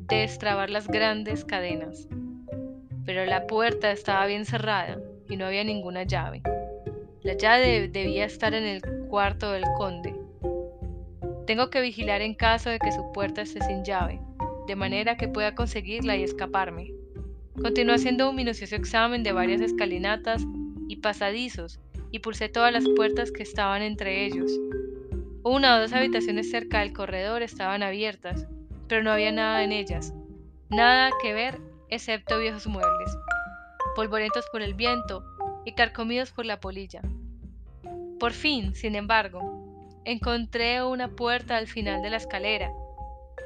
destrabar 0.06 0.68
las 0.68 0.86
grandes 0.86 1.46
cadenas, 1.46 2.10
pero 3.06 3.24
la 3.24 3.46
puerta 3.46 3.90
estaba 3.90 4.26
bien 4.26 4.44
cerrada 4.44 4.98
y 5.30 5.38
no 5.38 5.46
había 5.46 5.64
ninguna 5.64 6.02
llave. 6.02 6.42
La 7.22 7.32
llave 7.32 7.88
debía 7.88 8.26
estar 8.26 8.52
en 8.52 8.64
el 8.64 8.82
cuarto 9.08 9.52
del 9.52 9.64
conde. 9.78 10.14
Tengo 11.46 11.70
que 11.70 11.80
vigilar 11.80 12.20
en 12.20 12.34
caso 12.34 12.68
de 12.68 12.78
que 12.78 12.92
su 12.92 13.12
puerta 13.12 13.40
esté 13.40 13.62
sin 13.62 13.84
llave, 13.84 14.20
de 14.66 14.76
manera 14.76 15.16
que 15.16 15.26
pueda 15.26 15.54
conseguirla 15.54 16.18
y 16.18 16.22
escaparme. 16.22 16.92
Continué 17.62 17.94
haciendo 17.94 18.28
un 18.28 18.36
minucioso 18.36 18.76
examen 18.76 19.22
de 19.22 19.32
varias 19.32 19.62
escalinatas 19.62 20.44
y 20.86 20.96
pasadizos 20.96 21.80
y 22.12 22.20
pulsé 22.20 22.48
todas 22.48 22.72
las 22.72 22.84
puertas 22.94 23.32
que 23.32 23.42
estaban 23.42 23.82
entre 23.82 24.24
ellos. 24.24 24.52
Una 25.42 25.76
o 25.76 25.80
dos 25.80 25.92
habitaciones 25.92 26.50
cerca 26.50 26.80
del 26.80 26.92
corredor 26.92 27.42
estaban 27.42 27.82
abiertas, 27.82 28.46
pero 28.86 29.02
no 29.02 29.10
había 29.10 29.32
nada 29.32 29.64
en 29.64 29.72
ellas, 29.72 30.14
nada 30.70 31.10
que 31.20 31.32
ver 31.32 31.58
excepto 31.88 32.38
viejos 32.38 32.66
muebles 32.68 33.16
polvorentos 33.94 34.46
por 34.50 34.62
el 34.62 34.74
viento 34.74 35.24
y 35.64 35.72
carcomidos 35.72 36.32
por 36.32 36.46
la 36.46 36.60
polilla. 36.60 37.02
Por 38.18 38.32
fin, 38.32 38.74
sin 38.74 38.94
embargo, 38.94 40.00
encontré 40.04 40.82
una 40.82 41.08
puerta 41.08 41.56
al 41.56 41.66
final 41.66 42.02
de 42.02 42.10
la 42.10 42.16
escalera, 42.16 42.72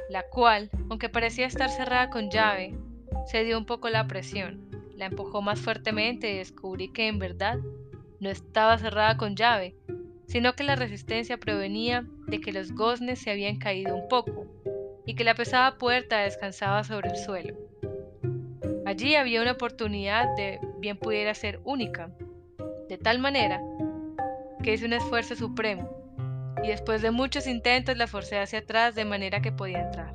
la 0.09 0.23
cual, 0.25 0.71
aunque 0.89 1.09
parecía 1.09 1.47
estar 1.47 1.71
cerrada 1.71 2.11
con 2.11 2.31
llave, 2.31 2.75
se 3.27 3.45
dio 3.45 3.59
un 3.59 3.67
poco 3.67 3.89
la 3.89 4.07
presión. 4.07 4.65
La 4.95 5.07
empujó 5.07 5.43
más 5.43 5.61
fuertemente 5.61 6.33
y 6.33 6.39
descubrí 6.39 6.91
que 6.91 7.07
en 7.09 7.19
verdad 7.19 7.59
no 8.21 8.31
estaba 8.31 8.79
cerrada 8.79 9.17
con 9.17 9.37
llave, 9.37 9.75
sino 10.27 10.55
que 10.55 10.65
la 10.65 10.77
resistencia 10.77 11.39
provenía 11.39 12.05
de 12.27 12.41
que 12.41 12.53
los 12.53 12.73
goznes 12.73 13.21
se 13.21 13.31
habían 13.31 13.57
caído 13.57 13.95
un 13.95 14.09
poco 14.09 14.47
y 15.07 15.15
que 15.15 15.25
la 15.25 15.35
pesada 15.35 15.79
puerta 15.79 16.19
descansaba 16.19 16.83
sobre 16.85 17.11
el 17.11 17.17
suelo. 17.17 17.55
Allí 18.85 19.15
había 19.15 19.43
una 19.43 19.53
oportunidad 19.53 20.35
de 20.37 20.61
bien 20.79 20.97
pudiera 20.97 21.35
ser 21.35 21.61
única, 21.65 22.11
de 22.89 22.99
tal 22.99 23.19
manera 23.19 23.61
que 24.63 24.75
hice 24.75 24.87
un 24.87 24.93
esfuerzo 24.93 25.37
supremo 25.37 25.91
y 26.63 26.69
después 26.69 27.03
de 27.03 27.11
muchos 27.11 27.47
intentos 27.47 27.97
la 27.97 28.07
forcé 28.07 28.39
hacia 28.39 28.61
atrás 28.61 28.95
de 28.95 29.05
manera 29.05 29.41
que 29.41 29.53
podía 29.53 29.83
entrar. 29.83 30.15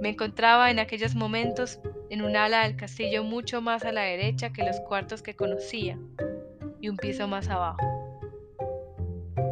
Me 0.00 0.10
encontraba 0.10 0.70
en 0.70 0.78
aquellos 0.78 1.14
momentos 1.14 1.80
en 2.10 2.22
un 2.22 2.36
ala 2.36 2.62
del 2.64 2.76
castillo 2.76 3.24
mucho 3.24 3.60
más 3.62 3.84
a 3.84 3.92
la 3.92 4.02
derecha 4.02 4.52
que 4.52 4.64
los 4.64 4.80
cuartos 4.80 5.22
que 5.22 5.34
conocía 5.34 5.98
y 6.80 6.88
un 6.88 6.96
piso 6.96 7.28
más 7.28 7.48
abajo. 7.48 7.78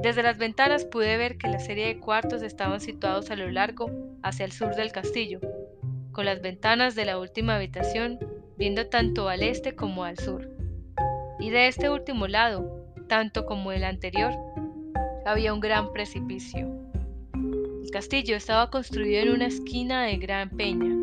Desde 0.03 0.23
las 0.23 0.37
ventanas 0.37 0.85
pude 0.85 1.17
ver 1.17 1.39
que 1.39 1.49
la 1.49 1.59
serie 1.59 1.87
de 1.87 1.99
cuartos 1.99 2.43
estaban 2.43 2.81
situados 2.81 3.31
a 3.31 3.37
lo 3.37 3.51
largo 3.51 3.91
hacia 4.23 4.45
el 4.45 4.53
sur 4.53 4.75
del 4.75 4.93
castillo, 4.93 5.41
con 6.13 6.27
las 6.27 6.43
ventanas 6.43 6.95
de 6.95 7.07
la 7.07 7.19
última 7.19 7.57
habitación 7.57 8.19
viendo 8.57 8.87
tanto 8.87 9.29
al 9.29 9.43
este 9.43 9.75
como 9.75 10.05
al 10.05 10.19
sur. 10.19 10.49
Y 11.41 11.51
de 11.51 11.69
este 11.69 11.91
último 11.91 12.29
lado, 12.29 12.87
tanto 13.09 13.47
como 13.47 13.73
el 13.73 13.85
anterior, 13.85 14.33
había 15.25 15.53
un 15.53 15.61
gran 15.61 15.93
precipicio. 15.93 16.69
El 17.35 17.91
castillo 17.91 18.37
estaba 18.37 18.71
construido 18.71 19.23
en 19.23 19.31
una 19.31 19.47
esquina 19.47 20.05
de 20.05 20.17
gran 20.17 20.51
peña, 20.51 20.95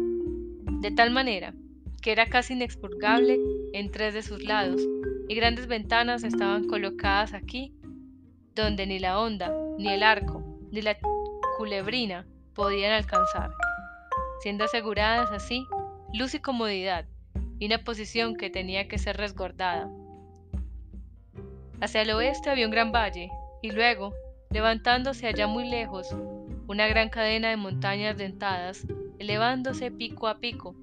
de 0.79 0.91
tal 0.91 1.11
manera 1.11 1.53
que 2.01 2.11
era 2.11 2.25
casi 2.25 2.53
inexpurgable 2.53 3.39
en 3.73 3.91
tres 3.91 4.13
de 4.13 4.23
sus 4.23 4.43
lados, 4.43 4.81
y 5.31 5.35
grandes 5.35 5.67
ventanas 5.67 6.25
estaban 6.25 6.67
colocadas 6.67 7.33
aquí, 7.33 7.73
donde 8.53 8.85
ni 8.85 8.99
la 8.99 9.17
onda, 9.17 9.49
ni 9.77 9.87
el 9.87 10.03
arco, 10.03 10.43
ni 10.73 10.81
la 10.81 10.97
culebrina 11.57 12.27
podían 12.53 12.91
alcanzar 12.91 13.49
siendo 14.41 14.65
aseguradas 14.65 15.31
así 15.31 15.65
luz 16.11 16.33
y 16.33 16.39
comodidad, 16.39 17.05
y 17.59 17.67
una 17.67 17.81
posición 17.81 18.35
que 18.35 18.49
tenía 18.49 18.89
que 18.89 18.97
ser 18.97 19.15
resguardada. 19.15 19.89
Hacia 21.79 22.01
el 22.01 22.11
oeste 22.11 22.49
había 22.49 22.65
un 22.65 22.71
gran 22.71 22.91
valle, 22.91 23.29
y 23.61 23.71
luego, 23.71 24.13
levantándose 24.49 25.27
allá 25.27 25.47
muy 25.47 25.69
lejos, 25.69 26.13
una 26.67 26.87
gran 26.87 27.07
cadena 27.07 27.51
de 27.51 27.55
montañas 27.55 28.17
dentadas, 28.17 28.85
elevándose 29.17 29.91
pico 29.91 30.27
a 30.27 30.39
pico, 30.39 30.75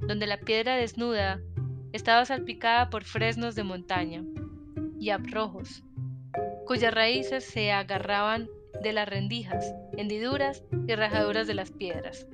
donde 0.00 0.26
la 0.26 0.38
piedra 0.38 0.74
desnuda 0.74 1.40
estaba 1.92 2.24
salpicada 2.24 2.90
por 2.90 3.04
fresnos 3.04 3.54
de 3.54 3.64
montaña 3.64 4.24
y 4.98 5.10
abrojos, 5.10 5.82
cuyas 6.66 6.94
raíces 6.94 7.44
se 7.44 7.72
agarraban 7.72 8.48
de 8.82 8.92
las 8.92 9.08
rendijas, 9.08 9.74
hendiduras 9.96 10.64
y 10.86 10.94
rajaduras 10.94 11.46
de 11.46 11.54
las 11.54 11.70
piedras. 11.70 12.26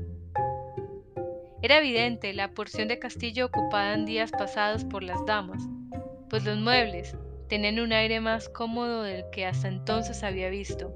Era 1.61 1.79
evidente 1.79 2.33
la 2.35 2.53
porción 2.53 2.89
de 2.89 2.99
castillo 2.99 3.47
ocupada 3.47 3.95
en 3.95 4.07
días 4.07 4.31
pasados 4.31 4.85
por 4.85 5.03
las 5.03 5.25
damas, 5.27 5.63
pues 6.31 6.45
los 6.45 6.57
muebles 6.59 7.17
tenían 7.49 7.81
un 7.81 7.93
aire 7.93 8.21
más 8.21 8.49
cómodo 8.49 9.03
del 9.03 9.25
que 9.31 9.47
hasta 9.47 9.69
entonces 9.69 10.23
había 10.23 10.51
visto. 10.51 10.93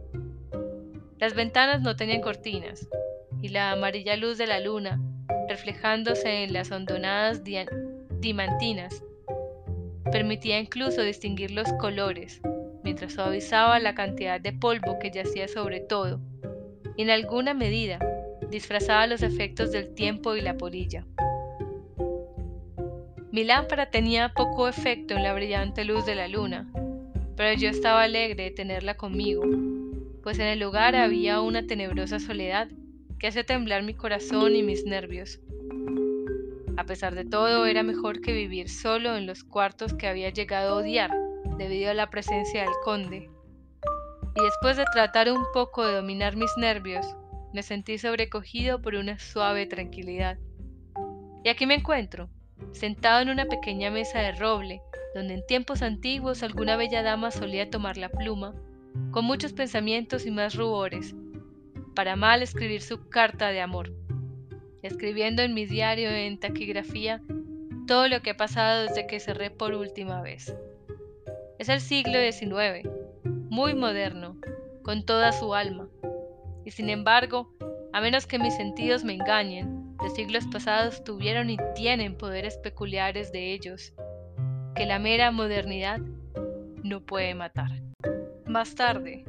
Las 1.18 1.34
ventanas 1.34 1.80
no 1.82 1.96
tenían 1.96 2.20
cortinas, 2.20 2.88
y 3.40 3.48
la 3.48 3.72
amarilla 3.72 4.16
luz 4.16 4.38
de 4.38 4.46
la 4.46 4.60
luna, 4.60 5.00
reflejándose 5.48 6.44
en 6.44 6.52
las 6.52 6.70
hondonadas 6.70 7.42
diamantinas, 8.22 9.02
permitía 10.10 10.58
incluso 10.58 11.02
distinguir 11.02 11.50
los 11.50 11.70
colores, 11.74 12.40
mientras 12.82 13.12
suavizaba 13.12 13.78
la 13.80 13.94
cantidad 13.94 14.40
de 14.40 14.52
polvo 14.52 14.98
que 14.98 15.10
yacía 15.10 15.48
sobre 15.48 15.80
todo, 15.80 16.20
y 16.96 17.02
en 17.02 17.10
alguna 17.10 17.52
medida 17.52 17.98
disfrazaba 18.50 19.06
los 19.06 19.22
efectos 19.22 19.72
del 19.72 19.92
tiempo 19.94 20.36
y 20.36 20.40
la 20.40 20.56
polilla. 20.56 21.04
Mi 23.30 23.44
lámpara 23.44 23.90
tenía 23.90 24.32
poco 24.34 24.68
efecto 24.68 25.14
en 25.14 25.22
la 25.22 25.34
brillante 25.34 25.84
luz 25.84 26.06
de 26.06 26.14
la 26.14 26.28
luna, 26.28 26.70
pero 27.36 27.58
yo 27.58 27.70
estaba 27.70 28.02
alegre 28.02 28.44
de 28.44 28.50
tenerla 28.50 28.96
conmigo, 28.96 29.42
pues 30.22 30.38
en 30.38 30.46
el 30.46 30.60
lugar 30.60 30.94
había 30.94 31.40
una 31.40 31.66
tenebrosa 31.66 32.20
soledad 32.20 32.68
que 33.18 33.26
hace 33.28 33.42
temblar 33.42 33.82
mi 33.82 33.94
corazón 33.94 34.54
y 34.54 34.62
mis 34.62 34.84
nervios. 34.84 35.40
A 36.76 36.84
pesar 36.84 37.14
de 37.14 37.24
todo, 37.24 37.66
era 37.66 37.82
mejor 37.82 38.20
que 38.20 38.32
vivir 38.32 38.68
solo 38.68 39.16
en 39.16 39.26
los 39.26 39.44
cuartos 39.44 39.92
que 39.94 40.08
había 40.08 40.30
llegado 40.30 40.74
a 40.74 40.76
odiar 40.78 41.10
debido 41.58 41.90
a 41.90 41.94
la 41.94 42.08
presencia 42.08 42.62
del 42.62 42.72
conde. 42.82 43.30
Y 44.34 44.42
después 44.42 44.78
de 44.78 44.84
tratar 44.92 45.30
un 45.30 45.44
poco 45.52 45.86
de 45.86 45.96
dominar 45.96 46.36
mis 46.36 46.50
nervios, 46.56 47.06
me 47.52 47.62
sentí 47.62 47.98
sobrecogido 47.98 48.80
por 48.80 48.94
una 48.94 49.18
suave 49.18 49.66
tranquilidad. 49.66 50.38
Y 51.44 51.50
aquí 51.50 51.66
me 51.66 51.74
encuentro, 51.74 52.30
sentado 52.72 53.20
en 53.20 53.28
una 53.28 53.44
pequeña 53.44 53.90
mesa 53.90 54.20
de 54.20 54.32
roble, 54.32 54.80
donde 55.14 55.34
en 55.34 55.46
tiempos 55.46 55.82
antiguos 55.82 56.42
alguna 56.42 56.76
bella 56.76 57.02
dama 57.02 57.30
solía 57.30 57.68
tomar 57.68 57.98
la 57.98 58.08
pluma, 58.08 58.54
con 59.10 59.26
muchos 59.26 59.52
pensamientos 59.52 60.24
y 60.24 60.30
más 60.30 60.54
rubores, 60.54 61.14
para 61.94 62.16
mal 62.16 62.40
escribir 62.40 62.80
su 62.80 63.08
carta 63.10 63.48
de 63.48 63.60
amor, 63.60 63.92
escribiendo 64.82 65.42
en 65.42 65.54
mi 65.54 65.66
diario 65.66 66.10
en 66.10 66.38
taquigrafía 66.38 67.22
todo 67.86 68.08
lo 68.08 68.20
que 68.22 68.30
ha 68.30 68.36
pasado 68.36 68.82
desde 68.82 69.06
que 69.06 69.20
cerré 69.20 69.50
por 69.50 69.74
última 69.74 70.22
vez. 70.22 70.54
Es 71.58 71.68
el 71.68 71.80
siglo 71.80 72.18
XIX, 72.20 72.88
muy 73.24 73.74
moderno, 73.74 74.36
con 74.82 75.04
toda 75.04 75.32
su 75.32 75.54
alma, 75.54 75.88
y 76.64 76.70
sin 76.70 76.90
embargo, 76.90 77.52
a 77.92 78.00
menos 78.00 78.26
que 78.26 78.38
mis 78.38 78.56
sentidos 78.56 79.04
me 79.04 79.14
engañen, 79.14 79.94
los 80.00 80.14
siglos 80.14 80.46
pasados 80.50 81.04
tuvieron 81.04 81.50
y 81.50 81.56
tienen 81.74 82.16
poderes 82.16 82.56
peculiares 82.58 83.30
de 83.30 83.52
ellos, 83.52 83.94
que 84.74 84.86
la 84.86 84.98
mera 84.98 85.30
modernidad 85.30 86.00
no 86.82 87.00
puede 87.00 87.34
matar. 87.34 87.70
Más 88.46 88.74
tarde, 88.74 89.24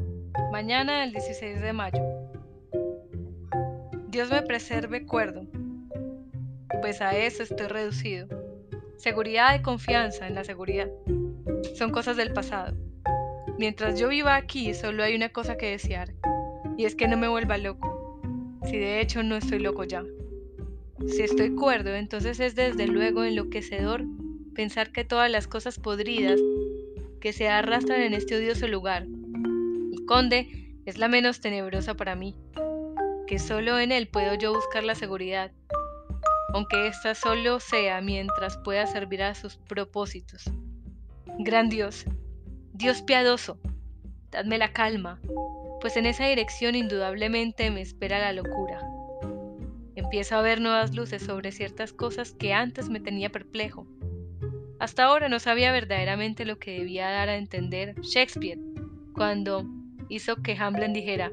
mañana 0.52 1.04
el 1.04 1.12
16 1.12 1.62
de 1.62 1.74
mayo. 1.74 2.13
Dios 4.14 4.30
me 4.30 4.44
preserve 4.44 5.08
cuerdo, 5.08 5.48
pues 6.82 7.02
a 7.02 7.18
eso 7.18 7.42
estoy 7.42 7.66
reducido. 7.66 8.28
Seguridad 8.96 9.56
y 9.56 9.64
confianza 9.64 10.28
en 10.28 10.36
la 10.36 10.44
seguridad 10.44 10.88
son 11.74 11.90
cosas 11.90 12.16
del 12.16 12.32
pasado. 12.32 12.78
Mientras 13.58 14.00
yo 14.00 14.10
viva 14.10 14.36
aquí, 14.36 14.76
solo 14.76 15.02
hay 15.04 15.16
una 15.16 15.30
cosa 15.30 15.58
que 15.58 15.72
desear, 15.72 16.14
y 16.78 16.86
es 16.86 16.94
que 16.94 17.08
no 17.08 17.18
me 17.18 17.28
vuelva 17.28 17.58
loco, 17.58 18.22
si 18.66 18.78
de 18.78 19.02
hecho 19.02 19.24
no 19.24 19.36
estoy 19.36 19.58
loco 19.58 19.84
ya. 19.84 20.04
Si 21.08 21.24
estoy 21.24 21.56
cuerdo, 21.56 21.96
entonces 21.96 22.40
es 22.40 22.54
desde 22.54 22.86
luego 22.86 23.24
enloquecedor 23.24 24.04
pensar 24.54 24.92
que 24.92 25.04
todas 25.04 25.32
las 25.32 25.48
cosas 25.48 25.80
podridas 25.80 26.40
que 27.20 27.34
se 27.34 27.50
arrastran 27.50 28.02
en 28.02 28.14
este 28.14 28.36
odioso 28.36 28.68
lugar, 28.68 29.08
el 29.92 30.06
conde 30.06 30.76
es 30.86 31.00
la 31.00 31.08
menos 31.08 31.42
tenebrosa 31.42 31.96
para 31.96 32.16
mí, 32.16 32.36
que 33.28 33.40
solo 33.40 33.80
en 33.80 33.92
él 33.92 34.08
puedo 34.08 34.36
yo 34.36 34.54
buscar 34.54 34.84
la 34.84 34.96
seguridad, 34.96 35.52
aunque 36.54 36.88
ésta 36.88 37.16
solo 37.16 37.60
sea 37.60 38.02
mientras 38.02 38.58
pueda 38.58 38.86
servir 38.86 39.24
a 39.24 39.36
sus 39.36 39.58
propósitos. 39.58 40.44
Gran 41.40 41.70
Dios, 41.70 42.06
Dios 42.74 43.02
piadoso, 43.02 43.58
dadme 44.30 44.58
la 44.58 44.72
calma, 44.72 45.20
pues 45.82 45.98
en 45.98 46.06
esa 46.06 46.28
dirección 46.28 46.76
indudablemente 46.76 47.72
me 47.72 47.82
espera 47.82 48.20
la 48.20 48.34
locura. 48.34 48.82
Empiezo 49.96 50.36
a 50.36 50.42
ver 50.42 50.62
nuevas 50.62 50.96
luces 50.96 51.24
sobre 51.24 51.52
ciertas 51.52 51.94
cosas 51.94 52.34
que 52.34 52.54
antes 52.54 52.90
me 52.90 53.00
tenía 53.00 53.32
perplejo. 53.32 53.88
Hasta 54.80 55.06
ahora 55.06 55.30
no 55.30 55.40
sabía 55.40 55.72
verdaderamente 55.72 56.46
lo 56.46 56.58
que 56.60 56.80
debía 56.80 57.10
dar 57.10 57.30
a 57.30 57.38
entender 57.38 57.96
Shakespeare 58.02 58.60
cuando 59.14 59.66
hizo 60.10 60.36
que 60.38 60.58
Hamlet 60.58 60.92
dijera, 60.92 61.32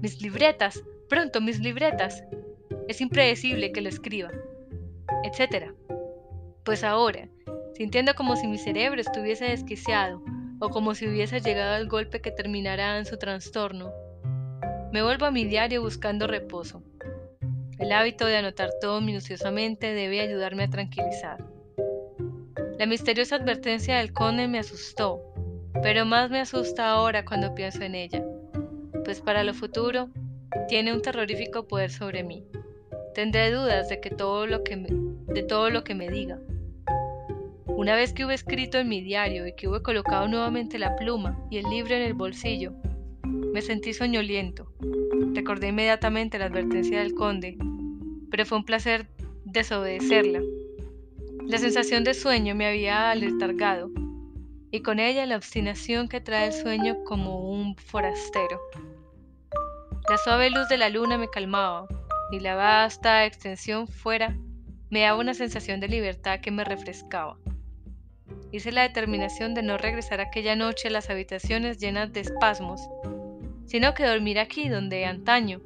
mis 0.00 0.20
libretas, 0.20 0.82
pronto 1.12 1.42
mis 1.42 1.60
libretas. 1.60 2.24
Es 2.88 3.02
impredecible 3.02 3.70
que 3.70 3.82
lo 3.82 3.90
escriba, 3.90 4.30
etc. 5.24 5.72
Pues 6.64 6.84
ahora, 6.84 7.28
sintiendo 7.74 8.14
como 8.14 8.34
si 8.34 8.46
mi 8.46 8.56
cerebro 8.56 8.98
estuviese 8.98 9.44
desquiciado 9.44 10.22
o 10.58 10.70
como 10.70 10.94
si 10.94 11.06
hubiese 11.06 11.42
llegado 11.42 11.74
al 11.74 11.86
golpe 11.86 12.22
que 12.22 12.30
terminará 12.30 12.96
en 12.96 13.04
su 13.04 13.18
trastorno, 13.18 13.92
me 14.90 15.02
vuelvo 15.02 15.26
a 15.26 15.30
mi 15.30 15.44
diario 15.44 15.82
buscando 15.82 16.26
reposo. 16.26 16.82
El 17.78 17.92
hábito 17.92 18.24
de 18.24 18.38
anotar 18.38 18.70
todo 18.80 19.02
minuciosamente 19.02 19.92
debe 19.92 20.20
ayudarme 20.20 20.62
a 20.62 20.70
tranquilizar. 20.70 21.44
La 22.78 22.86
misteriosa 22.86 23.36
advertencia 23.36 23.98
del 23.98 24.14
conde 24.14 24.48
me 24.48 24.60
asustó, 24.60 25.20
pero 25.82 26.06
más 26.06 26.30
me 26.30 26.40
asusta 26.40 26.88
ahora 26.88 27.26
cuando 27.26 27.54
pienso 27.54 27.82
en 27.82 27.96
ella, 27.96 28.24
pues 29.04 29.20
para 29.20 29.44
lo 29.44 29.52
futuro 29.52 30.08
tiene 30.68 30.92
un 30.92 31.02
terrorífico 31.02 31.66
poder 31.66 31.90
sobre 31.90 32.22
mí. 32.22 32.44
Tendré 33.14 33.50
dudas 33.50 33.88
de, 33.88 34.00
que 34.00 34.10
todo 34.10 34.46
lo 34.46 34.64
que 34.64 34.76
de 34.76 35.42
todo 35.42 35.70
lo 35.70 35.84
que 35.84 35.94
me 35.94 36.08
diga. 36.08 36.38
Una 37.66 37.94
vez 37.94 38.12
que 38.12 38.24
hube 38.24 38.34
escrito 38.34 38.78
en 38.78 38.88
mi 38.88 39.02
diario 39.02 39.46
y 39.46 39.54
que 39.54 39.68
hube 39.68 39.82
colocado 39.82 40.28
nuevamente 40.28 40.78
la 40.78 40.96
pluma 40.96 41.38
y 41.50 41.58
el 41.58 41.64
libro 41.70 41.94
en 41.94 42.02
el 42.02 42.14
bolsillo, 42.14 42.72
me 43.24 43.62
sentí 43.62 43.92
soñoliento. 43.92 44.72
Recordé 45.34 45.68
inmediatamente 45.68 46.38
la 46.38 46.46
advertencia 46.46 47.00
del 47.00 47.14
conde 47.14 47.56
pero 48.32 48.46
fue 48.46 48.58
un 48.58 48.64
placer 48.64 49.06
desobedecerla. 49.44 50.40
La 51.46 51.58
sensación 51.58 52.02
de 52.02 52.14
sueño 52.14 52.54
me 52.54 52.66
había 52.66 53.10
aletargado, 53.10 53.90
y 54.70 54.80
con 54.80 54.98
ella 54.98 55.26
la 55.26 55.36
obstinación 55.36 56.08
que 56.08 56.22
trae 56.22 56.46
el 56.46 56.54
sueño 56.54 57.04
como 57.04 57.50
un 57.50 57.76
forastero. 57.76 58.58
La 60.08 60.18
suave 60.18 60.50
luz 60.50 60.68
de 60.68 60.78
la 60.78 60.88
luna 60.88 61.16
me 61.16 61.28
calmaba, 61.28 61.86
y 62.32 62.40
la 62.40 62.56
vasta 62.56 63.24
extensión 63.24 63.86
fuera 63.86 64.36
me 64.90 65.02
daba 65.02 65.18
una 65.18 65.32
sensación 65.32 65.78
de 65.78 65.88
libertad 65.88 66.40
que 66.40 66.50
me 66.50 66.64
refrescaba. 66.64 67.38
Hice 68.50 68.72
la 68.72 68.82
determinación 68.82 69.54
de 69.54 69.62
no 69.62 69.78
regresar 69.78 70.20
aquella 70.20 70.56
noche 70.56 70.88
a 70.88 70.90
las 70.90 71.08
habitaciones 71.08 71.78
llenas 71.78 72.12
de 72.12 72.20
espasmos, 72.20 72.80
sino 73.64 73.94
que 73.94 74.04
dormir 74.04 74.40
aquí 74.40 74.68
donde 74.68 75.06
antaño 75.06 75.62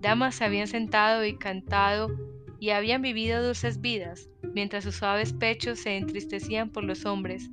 damas 0.00 0.34
se 0.34 0.44
habían 0.44 0.66
sentado 0.66 1.24
y 1.24 1.38
cantado 1.38 2.10
y 2.58 2.70
habían 2.70 3.02
vivido 3.02 3.42
dulces 3.42 3.80
vidas, 3.80 4.28
mientras 4.52 4.82
sus 4.82 4.96
suaves 4.96 5.32
pechos 5.32 5.78
se 5.78 5.96
entristecían 5.96 6.70
por 6.70 6.82
los 6.82 7.06
hombres, 7.06 7.50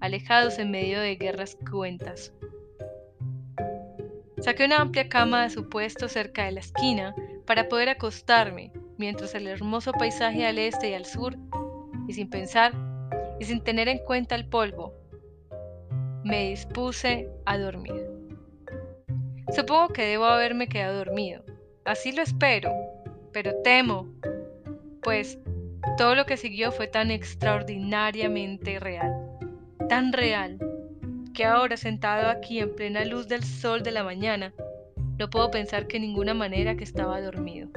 alejados 0.00 0.58
en 0.58 0.72
medio 0.72 1.00
de 1.00 1.14
guerras 1.14 1.56
cruentas. 1.64 2.32
Saqué 4.46 4.64
una 4.64 4.76
amplia 4.76 5.08
cama 5.08 5.42
de 5.42 5.50
su 5.50 5.68
puesto 5.68 6.08
cerca 6.08 6.44
de 6.44 6.52
la 6.52 6.60
esquina 6.60 7.16
para 7.46 7.68
poder 7.68 7.88
acostarme, 7.88 8.70
mientras 8.96 9.34
el 9.34 9.48
hermoso 9.48 9.90
paisaje 9.90 10.46
al 10.46 10.58
este 10.58 10.90
y 10.90 10.94
al 10.94 11.04
sur, 11.04 11.36
y 12.06 12.12
sin 12.12 12.30
pensar, 12.30 12.72
y 13.40 13.44
sin 13.44 13.60
tener 13.64 13.88
en 13.88 13.98
cuenta 13.98 14.36
el 14.36 14.48
polvo, 14.48 14.94
me 16.22 16.50
dispuse 16.50 17.28
a 17.44 17.58
dormir. 17.58 18.08
Supongo 19.52 19.88
que 19.88 20.06
debo 20.06 20.26
haberme 20.26 20.68
quedado 20.68 20.98
dormido, 20.98 21.42
Así 21.84 22.12
lo 22.12 22.22
espero, 22.22 22.70
pero 23.32 23.52
temo, 23.64 24.06
pues 25.02 25.40
todo 25.98 26.14
lo 26.14 26.24
que 26.24 26.36
siguió 26.36 26.70
fue 26.70 26.86
tan 26.86 27.10
extraordinariamente 27.10 28.78
real, 28.78 29.12
tan 29.88 30.12
real, 30.12 30.56
que 31.36 31.44
ahora 31.44 31.76
sentado 31.76 32.30
aquí 32.30 32.60
en 32.60 32.74
plena 32.74 33.04
luz 33.04 33.28
del 33.28 33.44
sol 33.44 33.82
de 33.82 33.92
la 33.92 34.02
mañana, 34.02 34.54
no 35.18 35.28
puedo 35.28 35.50
pensar 35.50 35.86
que 35.86 36.00
ninguna 36.00 36.32
manera 36.32 36.76
que 36.76 36.84
estaba 36.84 37.20
dormido. 37.20 37.68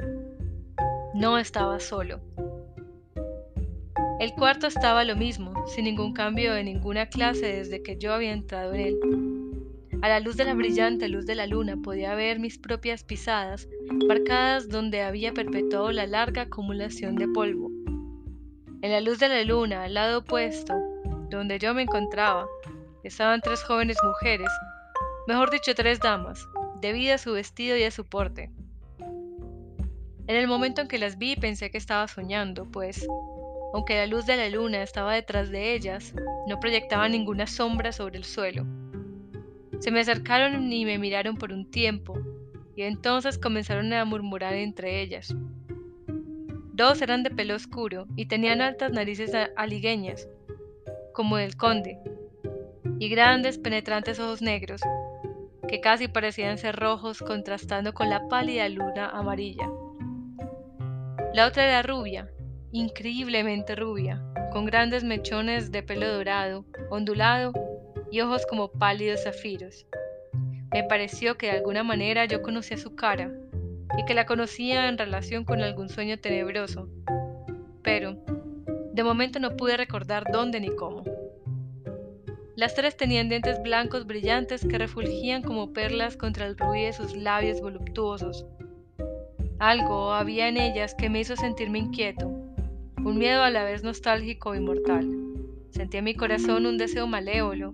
No 1.12 1.36
estaba 1.36 1.78
solo. 1.78 2.20
El 4.18 4.32
cuarto 4.32 4.66
estaba 4.66 5.04
lo 5.04 5.14
mismo, 5.14 5.52
sin 5.66 5.84
ningún 5.84 6.14
cambio 6.14 6.54
de 6.54 6.64
ninguna 6.64 7.06
clase 7.06 7.46
desde 7.54 7.82
que 7.82 7.98
yo 7.98 8.14
había 8.14 8.32
entrado 8.32 8.72
en 8.72 8.80
él. 8.80 8.98
A 10.00 10.08
la 10.08 10.20
luz 10.20 10.38
de 10.38 10.46
la 10.46 10.54
brillante 10.54 11.08
luz 11.10 11.26
de 11.26 11.34
la 11.34 11.46
luna 11.46 11.76
podía 11.76 12.14
ver 12.14 12.38
mis 12.38 12.56
propias 12.56 13.04
pisadas, 13.04 13.68
marcadas 14.08 14.70
donde 14.70 15.02
había 15.02 15.34
perpetuado 15.34 15.92
la 15.92 16.06
larga 16.06 16.42
acumulación 16.42 17.14
de 17.16 17.28
polvo. 17.28 17.70
En 18.80 18.90
la 18.90 19.02
luz 19.02 19.18
de 19.18 19.28
la 19.28 19.44
luna, 19.44 19.84
al 19.84 19.92
lado 19.92 20.20
opuesto, 20.20 20.74
donde 21.28 21.58
yo 21.58 21.74
me 21.74 21.82
encontraba, 21.82 22.46
estaban 23.04 23.40
tres 23.40 23.62
jóvenes 23.62 23.96
mujeres, 24.02 24.48
mejor 25.26 25.50
dicho 25.50 25.74
tres 25.74 26.00
damas, 26.00 26.46
debido 26.80 27.14
a 27.14 27.18
su 27.18 27.32
vestido 27.32 27.76
y 27.76 27.84
a 27.84 27.90
su 27.90 28.04
porte. 28.04 28.50
En 30.26 30.36
el 30.36 30.46
momento 30.46 30.80
en 30.80 30.88
que 30.88 30.98
las 30.98 31.18
vi 31.18 31.36
pensé 31.36 31.70
que 31.70 31.78
estaba 31.78 32.06
soñando, 32.06 32.64
pues, 32.70 33.06
aunque 33.72 33.96
la 33.96 34.06
luz 34.06 34.26
de 34.26 34.36
la 34.36 34.48
luna 34.48 34.82
estaba 34.82 35.14
detrás 35.14 35.50
de 35.50 35.74
ellas, 35.74 36.14
no 36.46 36.60
proyectaba 36.60 37.08
ninguna 37.08 37.46
sombra 37.46 37.92
sobre 37.92 38.18
el 38.18 38.24
suelo. 38.24 38.64
Se 39.80 39.90
me 39.90 40.00
acercaron 40.00 40.72
y 40.72 40.84
me 40.84 40.98
miraron 40.98 41.36
por 41.36 41.52
un 41.52 41.70
tiempo, 41.70 42.18
y 42.76 42.82
entonces 42.82 43.38
comenzaron 43.38 43.92
a 43.92 44.04
murmurar 44.04 44.54
entre 44.54 45.00
ellas. 45.00 45.34
Dos 46.72 47.02
eran 47.02 47.22
de 47.22 47.30
pelo 47.30 47.54
oscuro 47.54 48.06
y 48.16 48.26
tenían 48.26 48.60
altas 48.60 48.92
narices 48.92 49.32
aligueñas, 49.56 50.28
como 51.12 51.38
el 51.38 51.56
conde, 51.56 51.98
y 53.00 53.08
grandes 53.08 53.56
penetrantes 53.56 54.20
ojos 54.20 54.42
negros, 54.42 54.82
que 55.66 55.80
casi 55.80 56.06
parecían 56.06 56.58
ser 56.58 56.76
rojos 56.76 57.20
contrastando 57.20 57.94
con 57.94 58.10
la 58.10 58.28
pálida 58.28 58.68
luna 58.68 59.08
amarilla. 59.08 59.70
La 61.32 61.46
otra 61.46 61.64
era 61.66 61.82
rubia, 61.82 62.30
increíblemente 62.72 63.74
rubia, 63.74 64.22
con 64.52 64.66
grandes 64.66 65.02
mechones 65.02 65.72
de 65.72 65.82
pelo 65.82 66.12
dorado, 66.12 66.66
ondulado 66.90 67.54
y 68.10 68.20
ojos 68.20 68.44
como 68.44 68.70
pálidos 68.70 69.24
zafiros. 69.24 69.86
Me 70.70 70.84
pareció 70.84 71.38
que 71.38 71.46
de 71.46 71.52
alguna 71.52 71.82
manera 71.82 72.26
yo 72.26 72.42
conocía 72.42 72.76
su 72.76 72.96
cara 72.96 73.32
y 73.96 74.04
que 74.04 74.12
la 74.12 74.26
conocía 74.26 74.88
en 74.88 74.98
relación 74.98 75.46
con 75.46 75.62
algún 75.62 75.88
sueño 75.88 76.18
tenebroso, 76.20 76.86
pero 77.82 78.18
de 78.92 79.02
momento 79.02 79.38
no 79.38 79.56
pude 79.56 79.78
recordar 79.78 80.24
dónde 80.30 80.60
ni 80.60 80.68
cómo. 80.68 81.02
Las 82.60 82.74
tres 82.74 82.94
tenían 82.94 83.30
dientes 83.30 83.62
blancos 83.62 84.06
brillantes 84.06 84.66
que 84.66 84.76
refulgían 84.76 85.40
como 85.40 85.72
perlas 85.72 86.18
contra 86.18 86.44
el 86.46 86.58
rubí 86.58 86.82
de 86.82 86.92
sus 86.92 87.16
labios 87.16 87.62
voluptuosos. 87.62 88.44
Algo 89.58 90.12
había 90.12 90.46
en 90.46 90.58
ellas 90.58 90.94
que 90.94 91.08
me 91.08 91.20
hizo 91.20 91.36
sentirme 91.36 91.78
inquieto, 91.78 92.26
un 92.28 93.16
miedo 93.16 93.42
a 93.44 93.48
la 93.48 93.64
vez 93.64 93.82
nostálgico 93.82 94.54
y 94.54 94.60
mortal. 94.60 95.08
Sentí 95.70 95.96
en 95.96 96.04
mi 96.04 96.14
corazón 96.14 96.66
un 96.66 96.76
deseo 96.76 97.06
malévolo, 97.06 97.72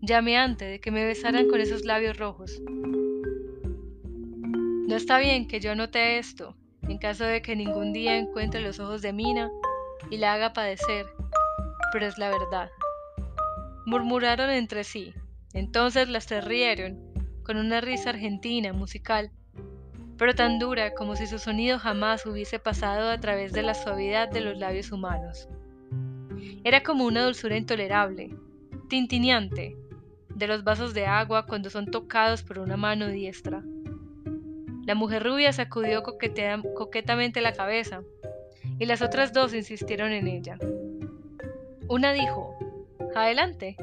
llameante 0.00 0.64
de 0.64 0.78
que 0.78 0.92
me 0.92 1.04
besaran 1.04 1.48
con 1.48 1.60
esos 1.60 1.84
labios 1.84 2.16
rojos. 2.16 2.62
No 4.86 4.94
está 4.94 5.18
bien 5.18 5.48
que 5.48 5.58
yo 5.58 5.74
note 5.74 6.18
esto, 6.18 6.54
en 6.82 6.98
caso 6.98 7.24
de 7.24 7.42
que 7.42 7.56
ningún 7.56 7.92
día 7.92 8.16
encuentre 8.16 8.60
los 8.60 8.78
ojos 8.78 9.02
de 9.02 9.12
Mina 9.12 9.50
y 10.08 10.18
la 10.18 10.34
haga 10.34 10.52
padecer, 10.52 11.04
pero 11.92 12.06
es 12.06 12.16
la 12.16 12.30
verdad. 12.30 12.70
Murmuraron 13.86 14.50
entre 14.50 14.82
sí, 14.82 15.14
entonces 15.52 16.08
las 16.08 16.26
tres 16.26 16.44
rieron, 16.44 16.98
con 17.42 17.58
una 17.58 17.80
risa 17.80 18.10
argentina, 18.10 18.72
musical, 18.72 19.30
pero 20.16 20.34
tan 20.34 20.58
dura 20.58 20.94
como 20.94 21.16
si 21.16 21.26
su 21.26 21.38
sonido 21.38 21.78
jamás 21.78 22.24
hubiese 22.24 22.58
pasado 22.58 23.10
a 23.10 23.18
través 23.18 23.52
de 23.52 23.62
la 23.62 23.74
suavidad 23.74 24.30
de 24.30 24.40
los 24.40 24.56
labios 24.58 24.90
humanos. 24.90 25.48
Era 26.64 26.82
como 26.82 27.04
una 27.04 27.24
dulzura 27.24 27.56
intolerable, 27.56 28.34
tintineante, 28.88 29.76
de 30.34 30.46
los 30.46 30.64
vasos 30.64 30.94
de 30.94 31.06
agua 31.06 31.46
cuando 31.46 31.70
son 31.70 31.86
tocados 31.86 32.42
por 32.42 32.58
una 32.58 32.76
mano 32.76 33.08
diestra. 33.08 33.62
La 34.86 34.94
mujer 34.94 35.24
rubia 35.24 35.52
sacudió 35.52 36.02
coquetamente 36.02 37.40
la 37.40 37.52
cabeza, 37.52 38.02
y 38.78 38.86
las 38.86 39.02
otras 39.02 39.32
dos 39.32 39.54
insistieron 39.54 40.12
en 40.12 40.26
ella. 40.26 40.58
Una 41.88 42.12
dijo, 42.12 42.53
Adelante, 43.14 43.76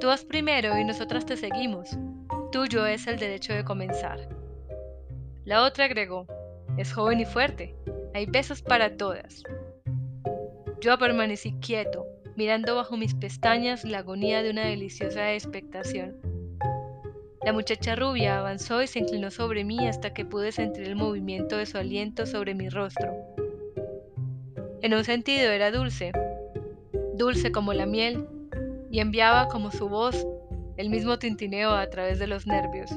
tú 0.00 0.06
vas 0.06 0.24
primero 0.24 0.78
y 0.78 0.84
nosotras 0.84 1.26
te 1.26 1.36
seguimos. 1.36 1.90
Tuyo 2.50 2.86
es 2.86 3.06
el 3.06 3.18
derecho 3.18 3.52
de 3.52 3.62
comenzar. 3.62 4.26
La 5.44 5.64
otra 5.64 5.84
agregó, 5.84 6.26
Es 6.78 6.94
joven 6.94 7.20
y 7.20 7.26
fuerte, 7.26 7.74
hay 8.14 8.24
besos 8.24 8.62
para 8.62 8.96
todas. 8.96 9.42
Yo 10.80 10.96
permanecí 10.96 11.52
quieto, 11.60 12.06
mirando 12.36 12.74
bajo 12.74 12.96
mis 12.96 13.14
pestañas 13.14 13.84
la 13.84 13.98
agonía 13.98 14.42
de 14.42 14.50
una 14.50 14.64
deliciosa 14.64 15.34
expectación. 15.34 16.16
La 17.44 17.52
muchacha 17.52 17.96
rubia 17.96 18.38
avanzó 18.38 18.82
y 18.82 18.86
se 18.86 19.00
inclinó 19.00 19.30
sobre 19.30 19.62
mí 19.64 19.86
hasta 19.86 20.14
que 20.14 20.24
pude 20.24 20.52
sentir 20.52 20.84
el 20.84 20.96
movimiento 20.96 21.58
de 21.58 21.66
su 21.66 21.76
aliento 21.76 22.24
sobre 22.24 22.54
mi 22.54 22.70
rostro. 22.70 23.12
En 24.80 24.94
un 24.94 25.04
sentido 25.04 25.50
era 25.50 25.70
dulce, 25.70 26.12
dulce 27.14 27.52
como 27.52 27.74
la 27.74 27.84
miel, 27.84 28.26
y 28.90 29.00
enviaba 29.00 29.48
como 29.48 29.70
su 29.70 29.88
voz 29.88 30.26
el 30.76 30.90
mismo 30.90 31.18
tintineo 31.18 31.72
a 31.72 31.88
través 31.90 32.18
de 32.18 32.26
los 32.26 32.46
nervios, 32.46 32.90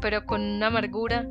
pero 0.00 0.26
con 0.26 0.42
una 0.42 0.66
amargura 0.66 1.28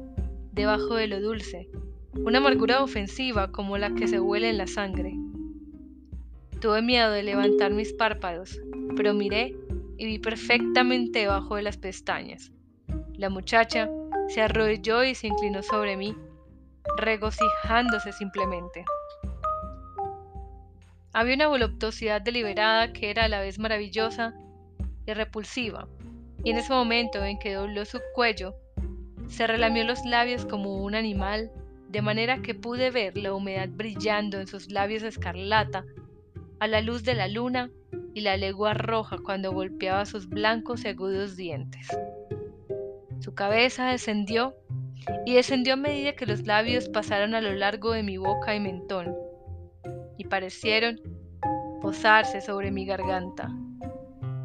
debajo 0.54 0.96
de 0.96 1.08
lo 1.08 1.22
dulce, 1.22 1.70
una 2.16 2.40
amargura 2.40 2.82
ofensiva 2.82 3.52
como 3.52 3.78
la 3.78 3.94
que 3.94 4.08
se 4.08 4.20
huele 4.20 4.50
en 4.50 4.58
la 4.58 4.68
sangre. 4.68 5.14
Tuve 6.60 6.82
miedo 6.82 7.12
de 7.12 7.24
levantar 7.24 7.72
mis 7.72 7.94
párpados, 7.94 8.60
pero 8.96 9.14
miré 9.14 9.56
y 9.98 10.06
vi 10.06 10.20
perfectamente 10.20 11.20
debajo 11.20 11.56
de 11.56 11.64
las 11.64 11.78
pestañas. 11.78 12.52
La 13.14 13.30
muchacha 13.30 13.90
se 14.30 14.42
arrodilló 14.42 15.04
y 15.04 15.16
se 15.16 15.28
inclinó 15.28 15.62
sobre 15.64 15.98
mí, 15.98 16.16
regocijándose 16.98 18.12
simplemente. 18.14 18.86
Había 21.18 21.34
una 21.34 21.48
voluptuosidad 21.48 22.22
deliberada 22.22 22.94
que 22.94 23.10
era 23.10 23.24
a 23.24 23.28
la 23.28 23.40
vez 23.40 23.58
maravillosa 23.58 24.36
y 25.08 25.14
repulsiva, 25.16 25.88
y 26.44 26.52
en 26.52 26.58
ese 26.58 26.72
momento 26.72 27.26
en 27.26 27.40
que 27.40 27.56
dobló 27.56 27.86
su 27.86 28.00
cuello, 28.14 28.54
se 29.28 29.48
relamió 29.48 29.84
los 29.84 30.06
labios 30.06 30.46
como 30.46 30.78
un 30.84 30.94
animal, 30.94 31.50
de 31.90 32.04
manera 32.04 32.44
que 32.44 32.54
pude 32.54 32.92
ver 32.92 33.18
la 33.18 33.34
humedad 33.34 33.68
brillando 33.68 34.40
en 34.40 34.46
sus 34.46 34.70
labios 34.70 35.02
escarlata 35.02 35.86
a 36.60 36.68
la 36.68 36.82
luz 36.82 37.04
de 37.04 37.16
la 37.16 37.28
luna 37.28 37.72
y 38.14 38.22
la 38.22 38.38
legua 38.38 38.76
roja 38.76 39.18
cuando 39.18 39.52
golpeaba 39.52 40.06
sus 40.06 40.30
blancos 40.30 40.86
y 40.86 40.90
agudos 40.90 41.36
dientes. 41.36 41.88
Su 43.22 43.34
cabeza 43.34 43.88
descendió 43.88 44.54
y 45.26 45.34
descendió 45.34 45.74
a 45.74 45.78
medida 45.78 46.14
que 46.14 46.28
los 46.28 46.46
labios 46.46 46.90
pasaron 46.90 47.34
a 47.34 47.42
lo 47.42 47.54
largo 47.54 47.94
de 47.94 48.04
mi 48.04 48.18
boca 48.18 48.54
y 48.54 48.60
mentón 48.60 49.16
parecieron 50.28 51.00
posarse 51.82 52.42
sobre 52.42 52.72
mi 52.72 52.86
garganta. 52.86 53.50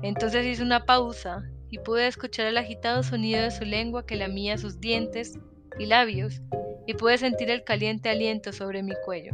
Entonces 0.03 0.47
hizo 0.47 0.63
una 0.63 0.85
pausa 0.85 1.45
y 1.71 1.79
pude 1.79 2.07
escuchar 2.07 2.47
el 2.47 2.59
agitado 2.59 3.03
sonido 3.03 3.43
de 3.43 3.51
su 3.51 3.65
lengua 3.65 4.05
que 4.05 4.17
lamía 4.17 4.59
sus 4.59 4.81
dientes 4.81 5.39
y 5.79 5.87
labios 5.87 6.43
y 6.87 6.95
pude 6.95 7.19
sentir 7.19 7.51
el 7.51 7.65
caliente 7.65 8.11
aliento 8.11 8.53
sobre 8.53 8.83
mi 8.83 8.93
cuello. 9.05 9.33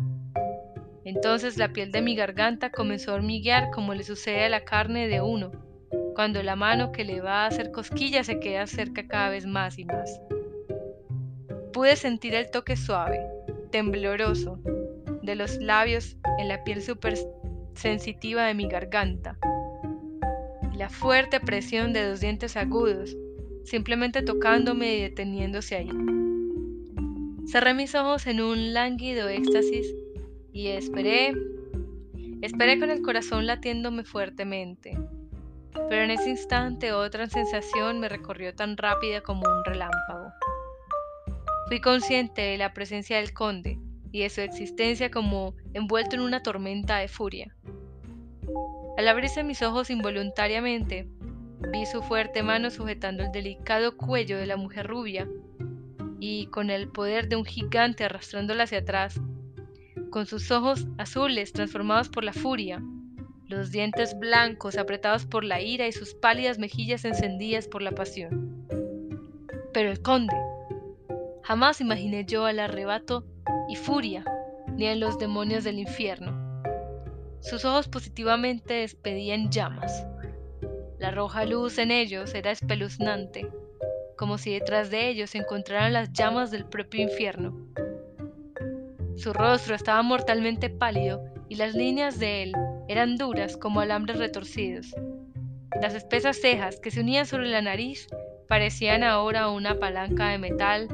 Entonces 1.05 1.57
la 1.57 1.73
piel 1.73 1.91
de 1.91 2.03
mi 2.03 2.15
garganta 2.15 2.71
comenzó 2.71 3.13
a 3.13 3.15
hormiguear 3.15 3.71
como 3.71 3.95
le 3.95 4.05
sucede 4.05 4.45
a 4.45 4.49
la 4.51 4.65
carne 4.65 5.09
de 5.09 5.23
uno, 5.23 5.51
cuando 6.15 6.43
la 6.43 6.55
mano 6.55 6.93
que 6.93 7.05
le 7.05 7.21
va 7.21 7.45
a 7.45 7.47
hacer 7.47 7.71
cosquillas 7.71 8.27
se 8.27 8.41
queda 8.41 8.67
cerca 8.67 9.07
cada 9.07 9.31
vez 9.31 9.47
más 9.47 9.79
y 9.79 9.87
más. 9.87 10.21
Pude 11.73 11.97
sentir 11.97 12.35
el 12.35 12.51
toque 12.51 12.77
suave, 12.77 13.27
tembloroso, 13.71 14.61
de 15.29 15.37
los 15.37 15.59
labios 15.59 16.17
en 16.39 16.49
la 16.49 16.65
piel 16.65 16.81
super 16.81 17.15
sensitiva 17.75 18.47
de 18.47 18.55
mi 18.55 18.67
garganta, 18.67 19.39
la 20.75 20.89
fuerte 20.89 21.39
presión 21.39 21.93
de 21.93 22.09
dos 22.09 22.21
dientes 22.21 22.57
agudos, 22.57 23.15
simplemente 23.63 24.23
tocándome 24.23 24.97
y 24.97 25.03
deteniéndose 25.03 25.77
ahí. 25.77 25.91
Cerré 27.47 27.75
mis 27.75 27.95
ojos 27.95 28.27
en 28.27 28.41
un 28.41 28.73
lánguido 28.73 29.29
éxtasis 29.29 29.95
y 30.51 30.69
esperé, 30.69 31.35
esperé 32.41 32.81
con 32.81 32.89
el 32.89 33.03
corazón 33.03 33.47
latiéndome 33.47 34.05
fuertemente. 34.05 34.99
Pero 35.91 36.05
en 36.05 36.11
ese 36.11 36.31
instante 36.31 36.93
otra 36.93 37.29
sensación 37.29 38.01
me 38.01 38.09
recorrió 38.09 38.55
tan 38.55 38.79
rápida 38.79 39.21
como 39.21 39.43
un 39.43 39.63
relámpago. 39.63 40.33
Fui 41.69 41.83
consciente 41.83 42.41
de 42.41 42.57
la 42.57 42.73
presencia 42.73 43.19
del 43.19 43.35
conde 43.35 43.79
y 44.13 44.21
de 44.23 44.31
su 44.31 44.41
existencia 44.41 45.11
como 45.11 45.55
envuelto 45.75 46.17
en 46.17 46.23
una 46.23 46.43
tormenta 46.43 46.99
de 46.99 47.09
furia. 47.09 47.55
Al 48.97 49.09
abrirse 49.09 49.45
mis 49.45 49.63
ojos 49.63 49.91
involuntariamente, 49.91 51.09
vi 51.73 51.87
su 51.87 52.03
fuerte 52.03 52.43
mano 52.43 52.71
sujetando 52.71 53.23
el 53.23 53.33
delicado 53.33 53.97
cuello 53.97 54.39
de 54.39 54.47
la 54.47 54.57
mujer 54.57 54.87
rubia 54.87 55.29
y, 56.21 56.47
con 56.47 56.71
el 56.71 56.89
poder 56.89 57.29
de 57.29 57.37
un 57.37 57.45
gigante 57.45 58.05
arrastrándola 58.05 58.65
hacia 58.65 58.79
atrás, 58.79 59.21
con 60.11 60.27
sus 60.27 60.51
ojos 60.51 60.87
azules 60.97 61.53
transformados 61.53 62.09
por 62.09 62.25
la 62.25 62.33
furia, 62.33 62.83
los 63.47 63.71
dientes 63.71 64.19
blancos 64.19 64.77
apretados 64.77 65.27
por 65.27 65.45
la 65.45 65.61
ira 65.61 65.87
y 65.87 65.93
sus 65.93 66.15
pálidas 66.15 66.59
mejillas 66.59 67.05
encendidas 67.05 67.69
por 67.69 67.83
la 67.83 67.93
pasión. 67.93 68.67
Pero 69.73 69.91
el 69.91 70.03
conde, 70.03 70.37
jamás 71.43 71.81
imaginé 71.81 72.25
yo 72.25 72.47
al 72.47 72.59
arrebato 72.59 73.25
y 73.69 73.77
furia, 73.77 74.25
ni 74.77 74.87
en 74.87 75.01
los 75.01 75.19
demonios 75.19 75.65
del 75.65 75.79
infierno. 75.79 76.49
Sus 77.41 77.65
ojos 77.65 77.89
positivamente 77.89 78.75
despedían 78.75 79.51
llamas. 79.51 80.07
La 80.99 81.11
roja 81.11 81.45
luz 81.45 81.79
en 81.79 81.91
ellos 81.91 82.35
era 82.35 82.51
espeluznante, 82.51 83.49
como 84.17 84.39
si 84.39 84.53
detrás 84.53 84.91
de 84.91 85.09
ellos 85.09 85.31
se 85.31 85.39
encontraran 85.39 85.93
las 85.93 86.13
llamas 86.13 86.51
del 86.51 86.65
propio 86.65 87.03
infierno. 87.03 87.57
Su 89.17 89.33
rostro 89.33 89.75
estaba 89.75 90.03
mortalmente 90.03 90.71
pálido 90.71 91.23
y 91.49 91.57
las 91.57 91.75
líneas 91.75 92.19
de 92.19 92.45
él 92.45 92.53
eran 92.89 93.17
duras 93.17 93.57
como 93.57 93.81
alambres 93.81 94.19
retorcidos. 94.19 94.95
Las 95.81 95.95
espesas 95.95 96.41
cejas 96.41 96.81
que 96.81 96.91
se 96.91 97.01
unían 97.01 97.27
sobre 97.27 97.49
la 97.49 97.63
nariz 97.63 98.09
parecían 98.49 99.05
ahora 99.05 99.51
una 99.51 99.79
palanca 99.79 100.29
de 100.29 100.39
metal 100.39 100.89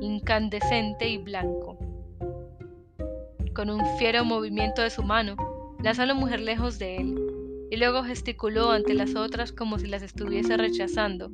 incandescente 0.00 1.08
y 1.08 1.18
blanco. 1.18 1.81
Con 3.54 3.68
un 3.68 3.84
fiero 3.98 4.24
movimiento 4.24 4.80
de 4.80 4.88
su 4.88 5.02
mano, 5.02 5.36
lanzó 5.82 6.02
a 6.02 6.06
la 6.06 6.14
mujer 6.14 6.40
lejos 6.40 6.78
de 6.78 6.96
él, 6.96 7.18
y 7.70 7.76
luego 7.76 8.02
gesticuló 8.02 8.70
ante 8.70 8.94
las 8.94 9.14
otras 9.14 9.52
como 9.52 9.78
si 9.78 9.86
las 9.88 10.02
estuviese 10.02 10.56
rechazando. 10.56 11.30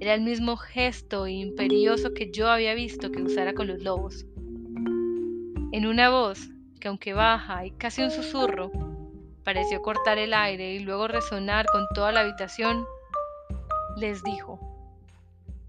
Era 0.00 0.14
el 0.14 0.20
mismo 0.22 0.56
gesto 0.56 1.26
imperioso 1.28 2.12
que 2.12 2.30
yo 2.32 2.48
había 2.48 2.74
visto 2.74 3.12
que 3.12 3.22
usara 3.22 3.54
con 3.54 3.68
los 3.68 3.82
lobos. 3.82 4.26
En 5.72 5.86
una 5.86 6.10
voz 6.10 6.48
que 6.80 6.88
aunque 6.88 7.12
baja 7.12 7.66
y 7.66 7.70
casi 7.72 8.02
un 8.02 8.10
susurro, 8.10 8.72
pareció 9.44 9.80
cortar 9.80 10.18
el 10.18 10.34
aire 10.34 10.74
y 10.74 10.80
luego 10.80 11.08
resonar 11.08 11.66
con 11.66 11.86
toda 11.94 12.10
la 12.10 12.20
habitación, 12.20 12.84
les 13.96 14.22
dijo, 14.24 14.58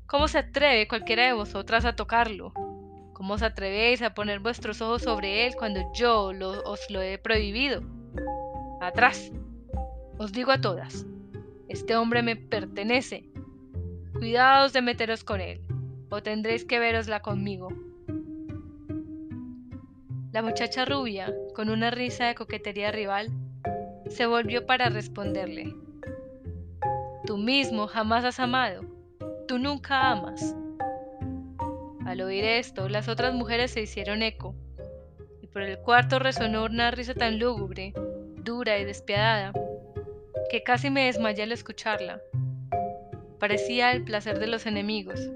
¿Cómo 0.07 0.27
se 0.27 0.39
atreve 0.39 0.87
cualquiera 0.87 1.25
de 1.25 1.33
vosotras 1.33 1.85
a 1.85 1.95
tocarlo? 1.95 2.53
¿Cómo 3.19 3.33
os 3.33 3.43
atrevéis 3.43 4.01
a 4.01 4.13
poner 4.13 4.39
vuestros 4.39 4.81
ojos 4.81 5.01
sobre 5.01 5.45
él 5.45 5.53
cuando 5.57 5.81
yo 5.93 6.31
os 6.63 6.89
lo 6.89 7.01
he 7.01 7.17
prohibido? 7.17 7.83
Atrás. 8.79 9.33
Os 10.17 10.31
digo 10.31 10.51
a 10.51 10.61
todas, 10.61 11.05
este 11.67 11.97
hombre 11.97 12.23
me 12.23 12.37
pertenece. 12.37 13.29
Cuidaos 14.13 14.71
de 14.71 14.81
meteros 14.81 15.25
con 15.25 15.41
él, 15.41 15.59
o 16.09 16.23
tendréis 16.23 16.63
que 16.63 16.79
verosla 16.79 17.21
conmigo. 17.21 17.67
La 20.31 20.41
muchacha 20.41 20.85
rubia, 20.85 21.35
con 21.55 21.69
una 21.69 21.91
risa 21.91 22.27
de 22.27 22.35
coquetería 22.35 22.89
rival, 22.93 23.33
se 24.07 24.27
volvió 24.27 24.65
para 24.65 24.87
responderle. 24.87 25.75
Tú 27.25 27.37
mismo 27.37 27.87
jamás 27.87 28.23
has 28.23 28.39
amado, 28.39 28.85
tú 29.45 29.59
nunca 29.59 30.09
amas. 30.09 30.55
Al 32.09 32.21
oír 32.21 32.43
esto, 32.43 32.89
las 32.89 33.07
otras 33.07 33.35
mujeres 33.35 33.69
se 33.69 33.81
hicieron 33.83 34.23
eco, 34.23 34.55
y 35.43 35.45
por 35.45 35.61
el 35.61 35.77
cuarto 35.77 36.17
resonó 36.17 36.65
una 36.65 36.89
risa 36.89 37.13
tan 37.13 37.37
lúgubre, 37.37 37.93
dura 38.37 38.79
y 38.79 38.83
despiadada, 38.83 39.53
que 40.49 40.63
casi 40.63 40.89
me 40.89 41.05
desmayé 41.05 41.43
al 41.43 41.51
escucharla. 41.51 42.19
Parecía 43.37 43.91
el 43.91 44.03
placer 44.03 44.39
de 44.39 44.47
los 44.47 44.65
enemigos, 44.65 45.29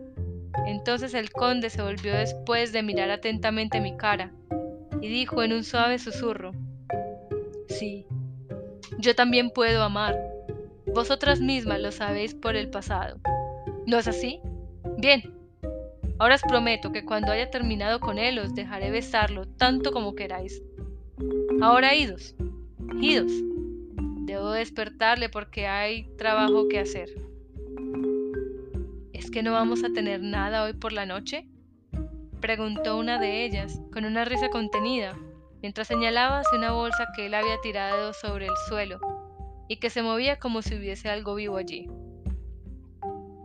Entonces 0.66 1.14
el 1.14 1.32
conde 1.32 1.70
se 1.70 1.84
volvió 1.84 2.16
después 2.16 2.74
de 2.74 2.82
mirar 2.82 3.12
atentamente 3.12 3.80
mi 3.80 3.96
cara 3.96 4.32
y 5.00 5.10
dijo 5.10 5.44
en 5.44 5.54
un 5.54 5.64
suave 5.64 6.00
susurro, 6.00 6.54
Sí, 7.68 8.08
yo 8.98 9.14
también 9.14 9.52
puedo 9.52 9.84
amar. 9.84 10.20
Vosotras 10.88 11.40
mismas 11.40 11.80
lo 11.82 11.92
sabéis 11.92 12.34
por 12.34 12.56
el 12.56 12.72
pasado. 12.72 13.20
¿No 13.86 14.00
es 14.00 14.08
así? 14.08 14.40
Bien. 14.98 15.43
Ahora 16.24 16.36
os 16.36 16.42
prometo 16.42 16.94
que 16.94 17.04
cuando 17.04 17.34
haya 17.34 17.52
terminado 17.52 18.00
con 18.00 18.18
él 18.18 18.40
os 18.40 18.56
dejaré 18.56 18.92
besarlo 18.92 19.46
tanto 19.46 19.92
como 19.92 20.16
queráis. 20.16 20.64
Ahora 21.62 21.96
idos, 21.96 22.34
idos. 23.02 23.30
Debo 24.26 24.52
despertarle 24.52 25.28
porque 25.28 25.68
hay 25.68 26.08
trabajo 26.16 26.70
que 26.70 26.80
hacer. 26.80 27.10
¿Es 29.12 29.30
que 29.32 29.44
no 29.44 29.52
vamos 29.52 29.84
a 29.84 29.92
tener 29.92 30.22
nada 30.22 30.64
hoy 30.64 30.72
por 30.72 30.94
la 30.94 31.06
noche? 31.06 31.46
Preguntó 32.40 32.98
una 32.98 33.20
de 33.20 33.44
ellas, 33.44 33.82
con 33.92 34.06
una 34.06 34.24
risa 34.24 34.48
contenida, 34.48 35.20
mientras 35.62 35.90
señalaba 35.90 36.40
hacia 36.40 36.58
una 36.58 36.72
bolsa 36.72 37.06
que 37.18 37.26
él 37.26 37.34
había 37.34 37.60
tirado 37.60 38.14
sobre 38.14 38.46
el 38.46 38.56
suelo 38.70 39.02
y 39.68 39.76
que 39.76 39.90
se 39.90 40.02
movía 40.02 40.40
como 40.40 40.62
si 40.62 40.76
hubiese 40.76 41.10
algo 41.10 41.36
vivo 41.36 41.58
allí. 41.58 41.90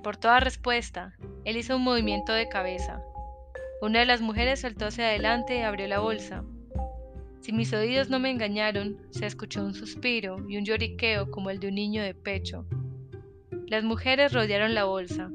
Por 0.04 0.16
toda 0.16 0.38
respuesta, 0.38 1.16
él 1.48 1.56
hizo 1.56 1.76
un 1.76 1.82
movimiento 1.82 2.34
de 2.34 2.46
cabeza. 2.46 3.02
Una 3.80 4.00
de 4.00 4.04
las 4.04 4.20
mujeres 4.20 4.60
saltó 4.60 4.84
hacia 4.84 5.06
adelante 5.06 5.56
y 5.56 5.62
abrió 5.62 5.86
la 5.86 6.00
bolsa. 6.00 6.44
Si 7.40 7.54
mis 7.54 7.72
oídos 7.72 8.10
no 8.10 8.18
me 8.18 8.30
engañaron, 8.30 8.98
se 9.12 9.24
escuchó 9.24 9.64
un 9.64 9.72
suspiro 9.72 10.44
y 10.46 10.58
un 10.58 10.66
lloriqueo 10.66 11.30
como 11.30 11.48
el 11.48 11.58
de 11.58 11.68
un 11.68 11.76
niño 11.76 12.02
de 12.02 12.12
pecho. 12.12 12.66
Las 13.66 13.82
mujeres 13.82 14.34
rodearon 14.34 14.74
la 14.74 14.84
bolsa, 14.84 15.30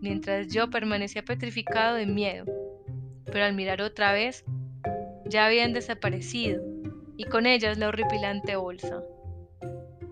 mientras 0.00 0.46
yo 0.46 0.70
permanecía 0.70 1.24
petrificado 1.24 1.96
de 1.96 2.06
miedo, 2.06 2.44
pero 3.24 3.44
al 3.44 3.54
mirar 3.54 3.82
otra 3.82 4.12
vez, 4.12 4.44
ya 5.24 5.46
habían 5.46 5.72
desaparecido, 5.72 6.62
y 7.16 7.24
con 7.24 7.44
ellas 7.44 7.76
la 7.76 7.88
horripilante 7.88 8.54
bolsa. 8.54 9.02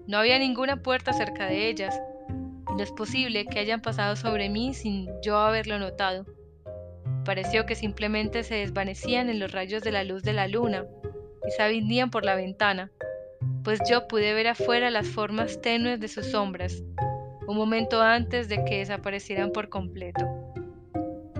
No 0.09 0.18
había 0.18 0.40
ninguna 0.40 0.82
puerta 0.82 1.12
cerca 1.12 1.46
de 1.46 1.68
ellas, 1.68 1.96
no 2.77 2.83
es 2.83 2.91
posible 2.93 3.47
que 3.47 3.61
hayan 3.61 3.81
pasado 3.81 4.16
sobre 4.16 4.49
mí 4.49 4.75
sin 4.75 5.09
yo 5.22 5.39
haberlo 5.39 5.79
notado. 5.79 6.27
Pareció 7.25 7.66
que 7.66 7.75
simplemente 7.75 8.43
se 8.43 8.57
desvanecían 8.57 9.29
en 9.29 9.39
los 9.39 9.53
rayos 9.53 9.83
de 9.83 9.93
la 9.93 10.05
luz 10.05 10.22
de 10.22 10.33
la 10.33 10.49
luna 10.49 10.85
y 11.47 11.51
se 11.53 11.62
abindían 11.62 12.11
por 12.11 12.25
la 12.25 12.35
ventana, 12.35 12.91
pues 13.62 13.81
yo 13.89 14.09
pude 14.09 14.35
ver 14.35 14.49
afuera 14.49 14.91
las 14.91 15.09
formas 15.09 15.61
tenues 15.61 16.01
de 16.01 16.09
sus 16.09 16.27
sombras, 16.27 16.83
un 17.47 17.57
momento 17.57 18.03
antes 18.03 18.49
de 18.49 18.64
que 18.64 18.79
desaparecieran 18.79 19.53
por 19.53 19.68
completo. 19.68 20.27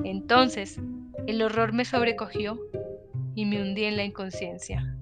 Entonces, 0.05 0.81
el 1.27 1.43
horror 1.43 1.73
me 1.73 1.85
sobrecogió 1.85 2.59
y 3.35 3.45
me 3.45 3.61
hundí 3.61 3.85
en 3.85 3.97
la 3.97 4.05
inconsciencia. 4.05 4.97